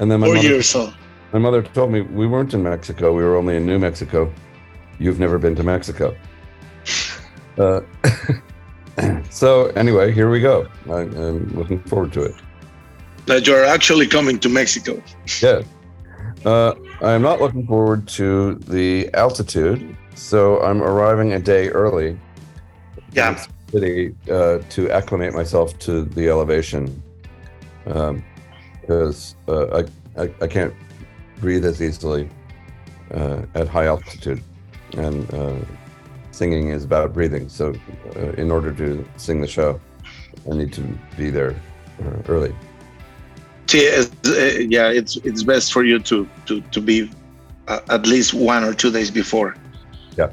and 0.00 0.10
then 0.10 0.20
my 0.20 0.26
Four 0.26 0.34
mother, 0.36 0.48
years 0.48 0.74
old. 0.74 0.94
my 1.32 1.38
mother 1.38 1.62
told 1.62 1.92
me 1.92 2.00
we 2.00 2.26
weren't 2.26 2.52
in 2.52 2.62
Mexico. 2.62 3.14
We 3.14 3.22
were 3.22 3.36
only 3.36 3.56
in 3.56 3.64
New 3.64 3.78
Mexico. 3.78 4.32
You've 4.98 5.20
never 5.20 5.38
been 5.38 5.54
to 5.54 5.62
Mexico. 5.62 6.16
Uh, 7.58 7.80
so 9.30 9.66
anyway, 9.76 10.10
here 10.10 10.30
we 10.30 10.40
go. 10.40 10.66
I, 10.88 11.00
I'm 11.00 11.48
looking 11.54 11.80
forward 11.80 12.12
to 12.14 12.22
it. 12.22 12.34
That 13.26 13.46
you're 13.46 13.64
actually 13.64 14.06
coming 14.06 14.38
to 14.38 14.48
Mexico. 14.48 15.02
Yeah. 15.42 15.62
Uh, 16.44 16.74
I'm 17.02 17.22
not 17.22 17.40
looking 17.40 17.66
forward 17.66 18.06
to 18.08 18.54
the 18.54 19.10
altitude, 19.14 19.96
so 20.14 20.60
I'm 20.62 20.80
arriving 20.80 21.32
a 21.32 21.40
day 21.40 21.68
early. 21.70 22.18
Yeah. 23.12 23.42
City 23.72 24.14
uh, 24.30 24.58
to 24.70 24.90
acclimate 24.90 25.34
myself 25.34 25.76
to 25.80 26.04
the 26.04 26.28
elevation, 26.28 27.02
because 27.84 29.34
uh, 29.48 29.82
I, 30.16 30.22
I 30.22 30.30
I 30.40 30.46
can't 30.46 30.72
breathe 31.40 31.64
as 31.64 31.82
easily 31.82 32.28
uh, 33.12 33.42
at 33.54 33.66
high 33.66 33.86
altitude, 33.86 34.40
and 34.96 35.34
uh, 35.34 35.56
singing 36.30 36.68
is 36.68 36.84
about 36.84 37.12
breathing. 37.12 37.48
So, 37.48 37.74
uh, 38.14 38.32
in 38.42 38.52
order 38.52 38.72
to 38.72 39.04
sing 39.16 39.40
the 39.40 39.48
show, 39.48 39.80
I 40.48 40.54
need 40.54 40.72
to 40.74 40.82
be 41.16 41.30
there 41.30 41.56
uh, 42.04 42.22
early. 42.28 42.54
Uh, 43.74 44.06
yeah, 44.68 44.90
it's 44.90 45.16
it's 45.24 45.42
best 45.42 45.72
for 45.72 45.84
you 45.84 45.98
to 46.00 46.28
to 46.46 46.60
to 46.60 46.80
be 46.80 47.10
uh, 47.68 47.80
at 47.88 48.06
least 48.06 48.34
one 48.34 48.64
or 48.64 48.72
two 48.74 48.90
days 48.90 49.10
before. 49.10 49.56
Yeah. 50.16 50.30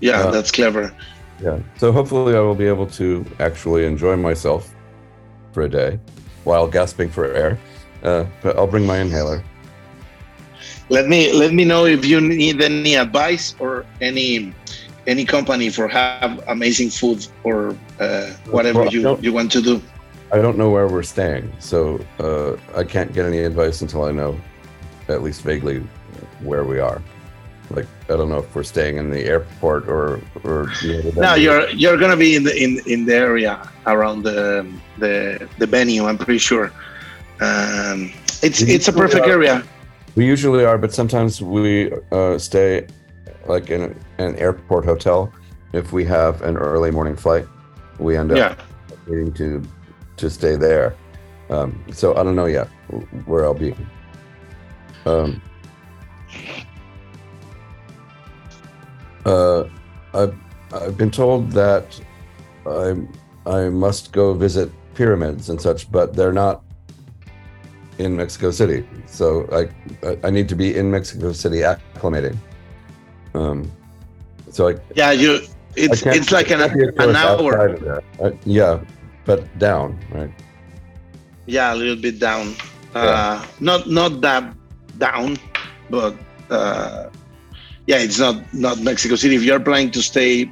Yeah, 0.00 0.20
Uh, 0.20 0.30
that's 0.30 0.50
clever. 0.50 0.92
Yeah. 1.42 1.58
So 1.78 1.92
hopefully 1.92 2.34
I 2.36 2.40
will 2.40 2.54
be 2.54 2.66
able 2.66 2.86
to 2.98 3.24
actually 3.38 3.84
enjoy 3.86 4.16
myself 4.16 4.74
for 5.52 5.62
a 5.62 5.68
day 5.68 5.98
while 6.44 6.68
gasping 6.68 7.10
for 7.10 7.24
air. 7.24 7.58
Uh, 8.02 8.24
but 8.42 8.56
I'll 8.56 8.66
bring 8.66 8.86
my 8.86 8.98
inhaler. 8.98 9.42
Let 10.88 11.08
me 11.08 11.32
let 11.32 11.52
me 11.52 11.64
know 11.64 11.86
if 11.86 12.04
you 12.04 12.20
need 12.20 12.60
any 12.62 12.94
advice 12.94 13.54
or 13.58 13.84
any 14.00 14.52
any 15.06 15.24
company 15.24 15.70
for 15.70 15.88
have 15.88 16.42
amazing 16.48 16.90
food 16.90 17.26
or 17.44 17.76
uh, 17.98 18.30
whatever 18.50 18.80
Well, 18.80 18.92
you, 18.92 19.18
you 19.20 19.32
want 19.32 19.50
to 19.52 19.62
do. 19.62 19.82
I 20.30 20.38
don't 20.42 20.58
know 20.58 20.70
where 20.70 20.88
we're 20.88 21.02
staying, 21.02 21.52
so 21.58 21.98
uh, 22.20 22.56
I 22.78 22.84
can't 22.84 23.12
get 23.14 23.24
any 23.24 23.38
advice 23.38 23.80
until 23.80 24.04
I 24.04 24.12
know 24.12 24.38
at 25.08 25.22
least 25.22 25.42
vaguely 25.42 25.78
where 26.42 26.64
we 26.64 26.78
are. 26.80 27.00
Like 27.70 27.86
I 28.04 28.16
don't 28.16 28.28
know 28.30 28.38
if 28.38 28.54
we're 28.54 28.62
staying 28.62 28.96
in 28.96 29.10
the 29.10 29.24
airport 29.24 29.88
or 29.88 30.20
or 30.44 30.70
No, 31.16 31.34
you're 31.34 31.68
you're 31.70 31.98
gonna 31.98 32.16
be 32.16 32.34
in 32.36 32.44
the 32.44 32.54
in 32.56 32.80
in 32.86 33.04
the 33.04 33.14
area 33.14 33.68
around 33.86 34.22
the 34.22 34.66
the 34.98 35.48
the 35.58 35.66
venue. 35.66 36.04
I'm 36.06 36.16
pretty 36.18 36.38
sure. 36.38 36.72
Um, 37.40 38.10
it's 38.42 38.62
it's 38.62 38.88
a 38.88 38.92
perfect 38.92 39.26
area. 39.26 39.62
We 40.14 40.26
usually 40.26 40.64
are, 40.64 40.78
but 40.78 40.92
sometimes 40.94 41.40
we 41.42 41.92
uh, 42.10 42.38
stay 42.38 42.86
like 43.46 43.70
in 43.70 43.94
an 44.18 44.34
airport 44.36 44.84
hotel. 44.84 45.32
If 45.72 45.92
we 45.92 46.04
have 46.06 46.40
an 46.42 46.56
early 46.56 46.90
morning 46.90 47.16
flight, 47.16 47.46
we 47.98 48.16
end 48.16 48.32
up 48.32 48.38
Yeah. 48.38 48.54
needing 49.06 49.32
to 49.34 49.62
to 50.18 50.30
stay 50.30 50.56
there. 50.56 50.94
Um, 51.50 51.82
so 51.92 52.14
I 52.16 52.22
don't 52.22 52.36
know 52.36 52.46
yet 52.46 52.68
where 53.24 53.44
I'll 53.44 53.54
be. 53.54 53.74
Um, 55.06 55.40
uh, 59.24 59.64
I've 60.14 60.34
I've 60.72 60.96
been 60.98 61.10
told 61.10 61.50
that 61.52 61.98
I 62.66 62.94
I 63.46 63.68
must 63.70 64.12
go 64.12 64.34
visit 64.34 64.70
pyramids 64.94 65.48
and 65.48 65.60
such, 65.60 65.90
but 65.90 66.14
they're 66.14 66.32
not 66.32 66.62
in 67.98 68.16
Mexico 68.16 68.50
City. 68.50 68.86
So 69.06 69.46
I 69.52 70.06
I- 70.06 70.18
I 70.24 70.30
need 70.30 70.48
to 70.50 70.54
be 70.56 70.76
in 70.76 70.90
Mexico 70.90 71.32
City 71.32 71.58
acclimating. 71.60 72.36
Um, 73.34 73.70
so 74.50 74.68
I 74.68 74.74
Yeah, 74.94 75.12
you. 75.12 75.40
It's 75.76 76.04
it's 76.04 76.32
like 76.32 76.50
an 76.50 76.58
can't 76.58 76.74
be 76.74 76.84
a 76.84 77.08
an 77.08 77.14
hour. 77.16 77.78
that. 77.78 78.02
Uh, 78.20 78.30
yeah, 78.44 78.80
but 79.28 79.44
down, 79.60 79.92
right? 80.10 80.32
Yeah, 81.44 81.74
a 81.74 81.76
little 81.76 82.00
bit 82.00 82.18
down. 82.18 82.56
Yeah. 82.96 83.04
Uh, 83.04 83.46
not 83.60 83.84
not 83.84 84.24
that 84.24 84.56
down, 84.96 85.36
but 85.92 86.16
uh, 86.48 87.12
yeah, 87.86 88.00
it's 88.00 88.18
not 88.18 88.40
not 88.56 88.80
Mexico 88.80 89.14
City. 89.20 89.36
If 89.36 89.44
you're 89.44 89.60
planning 89.60 89.92
to 89.92 90.02
stay 90.02 90.48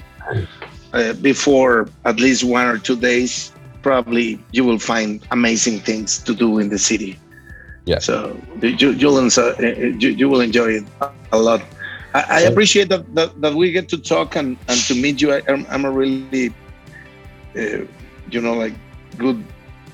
uh, 0.92 1.16
before 1.24 1.88
at 2.04 2.20
least 2.20 2.44
one 2.44 2.68
or 2.68 2.76
two 2.76 3.00
days, 3.00 3.50
probably 3.80 4.38
you 4.52 4.62
will 4.68 4.78
find 4.78 5.24
amazing 5.32 5.80
things 5.80 6.20
to 6.28 6.36
do 6.36 6.60
in 6.60 6.68
the 6.68 6.78
city. 6.78 7.16
Yeah. 7.88 8.00
So 8.04 8.36
you 8.60 8.92
you'll 8.92 9.18
enjoy, 9.18 9.56
you, 10.02 10.10
you 10.20 10.28
will 10.28 10.44
enjoy 10.44 10.84
it 10.84 10.86
a 11.32 11.38
lot. 11.38 11.64
I, 12.12 12.24
I 12.28 12.40
appreciate 12.50 12.88
that, 12.92 13.08
that 13.14 13.40
that 13.40 13.54
we 13.54 13.72
get 13.72 13.88
to 13.94 13.98
talk 13.98 14.36
and 14.36 14.60
and 14.68 14.78
to 14.88 14.94
meet 14.94 15.22
you. 15.22 15.32
I, 15.32 15.40
I'm, 15.48 15.64
I'm 15.72 15.84
a 15.84 15.90
really, 15.90 16.52
uh, 17.56 17.88
you 18.30 18.40
know, 18.40 18.54
like 18.54 18.74
good 19.18 19.42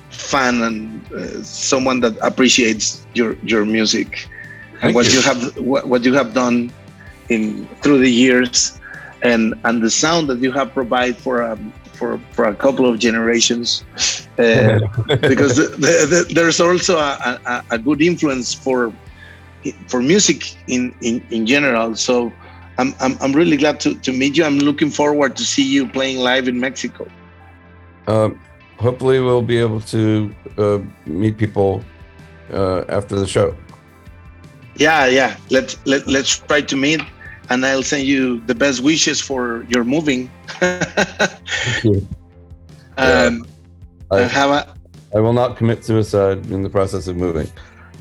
fan 0.09 0.61
and 0.61 1.13
uh, 1.13 1.43
someone 1.43 1.99
that 2.01 2.15
appreciates 2.21 3.05
your 3.13 3.35
your 3.43 3.65
music 3.65 4.27
and 4.81 4.93
what 4.93 5.07
you. 5.07 5.13
you 5.13 5.21
have 5.21 5.57
what, 5.57 5.87
what 5.87 6.03
you 6.03 6.13
have 6.13 6.33
done 6.33 6.71
in 7.29 7.67
through 7.81 7.99
the 7.99 8.09
years 8.09 8.79
and 9.23 9.53
and 9.63 9.81
the 9.81 9.89
sound 9.89 10.29
that 10.29 10.39
you 10.39 10.51
have 10.51 10.73
provided 10.73 11.17
for 11.17 11.43
um, 11.43 11.73
for 11.93 12.19
for 12.31 12.45
a 12.45 12.55
couple 12.55 12.85
of 12.85 12.99
generations 12.99 13.83
uh, 14.37 14.79
because 15.21 15.55
the, 15.55 15.67
the, 15.77 16.25
the, 16.27 16.33
there's 16.33 16.59
also 16.59 16.97
a, 16.97 17.39
a, 17.45 17.63
a 17.71 17.77
good 17.77 18.01
influence 18.01 18.53
for 18.53 18.93
for 19.87 20.01
music 20.01 20.55
in 20.67 20.93
in, 21.01 21.25
in 21.31 21.45
general 21.45 21.95
so 21.95 22.31
I'm, 22.77 22.93
I'm, 22.99 23.17
I'm 23.21 23.33
really 23.33 23.57
glad 23.57 23.79
to, 23.81 23.95
to 23.99 24.11
meet 24.11 24.35
you. 24.35 24.43
I'm 24.43 24.57
looking 24.57 24.89
forward 24.89 25.35
to 25.37 25.43
see 25.43 25.63
you 25.63 25.87
playing 25.87 26.17
live 26.17 26.47
in 26.47 26.59
Mexico. 26.59 27.07
Um, 28.07 28.39
hopefully, 28.77 29.19
we'll 29.19 29.41
be 29.41 29.57
able 29.57 29.81
to 29.81 30.33
uh, 30.57 30.79
meet 31.05 31.37
people 31.37 31.83
uh, 32.51 32.83
after 32.89 33.15
the 33.15 33.27
show. 33.27 33.55
Yeah, 34.75 35.07
yeah. 35.07 35.37
Let's 35.49 35.77
let, 35.85 36.07
let's 36.07 36.39
try 36.39 36.61
to 36.61 36.75
meet, 36.75 37.01
and 37.49 37.65
I'll 37.65 37.83
send 37.83 38.03
you 38.07 38.41
the 38.41 38.55
best 38.55 38.81
wishes 38.81 39.21
for 39.21 39.65
your 39.69 39.83
moving. 39.83 40.29
Thank 40.47 41.83
you. 41.83 42.07
um, 42.97 43.45
I, 44.11 44.21
have 44.21 44.49
a 44.49 44.73
I 45.15 45.19
will 45.19 45.33
not 45.33 45.57
commit 45.57 45.85
suicide 45.85 46.45
in 46.51 46.63
the 46.63 46.69
process 46.69 47.07
of 47.07 47.15
moving. 47.15 47.47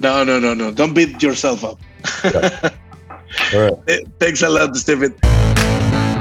no, 0.01 0.25
no, 0.25 0.39
no, 0.39 0.55
no. 0.55 0.73
Don't 0.73 0.95
beat 0.95 1.23
yourself 1.23 1.65
up. 1.65 1.79
All 3.55 3.61
right. 3.61 4.05
Thanks 4.19 4.43
a 4.43 4.49
lot, 4.49 4.77
Stephin. 4.77 5.15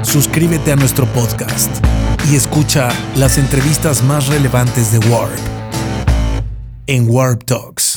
Suscríbete 0.02 0.72
a 0.72 0.76
nuestro 0.76 1.06
podcast 1.06 2.01
y 2.30 2.36
escucha 2.36 2.88
las 3.16 3.38
entrevistas 3.38 4.02
más 4.04 4.28
relevantes 4.28 4.92
de 4.92 4.98
Warp 5.10 5.38
en 6.86 7.08
Warp 7.08 7.44
Talks. 7.44 7.91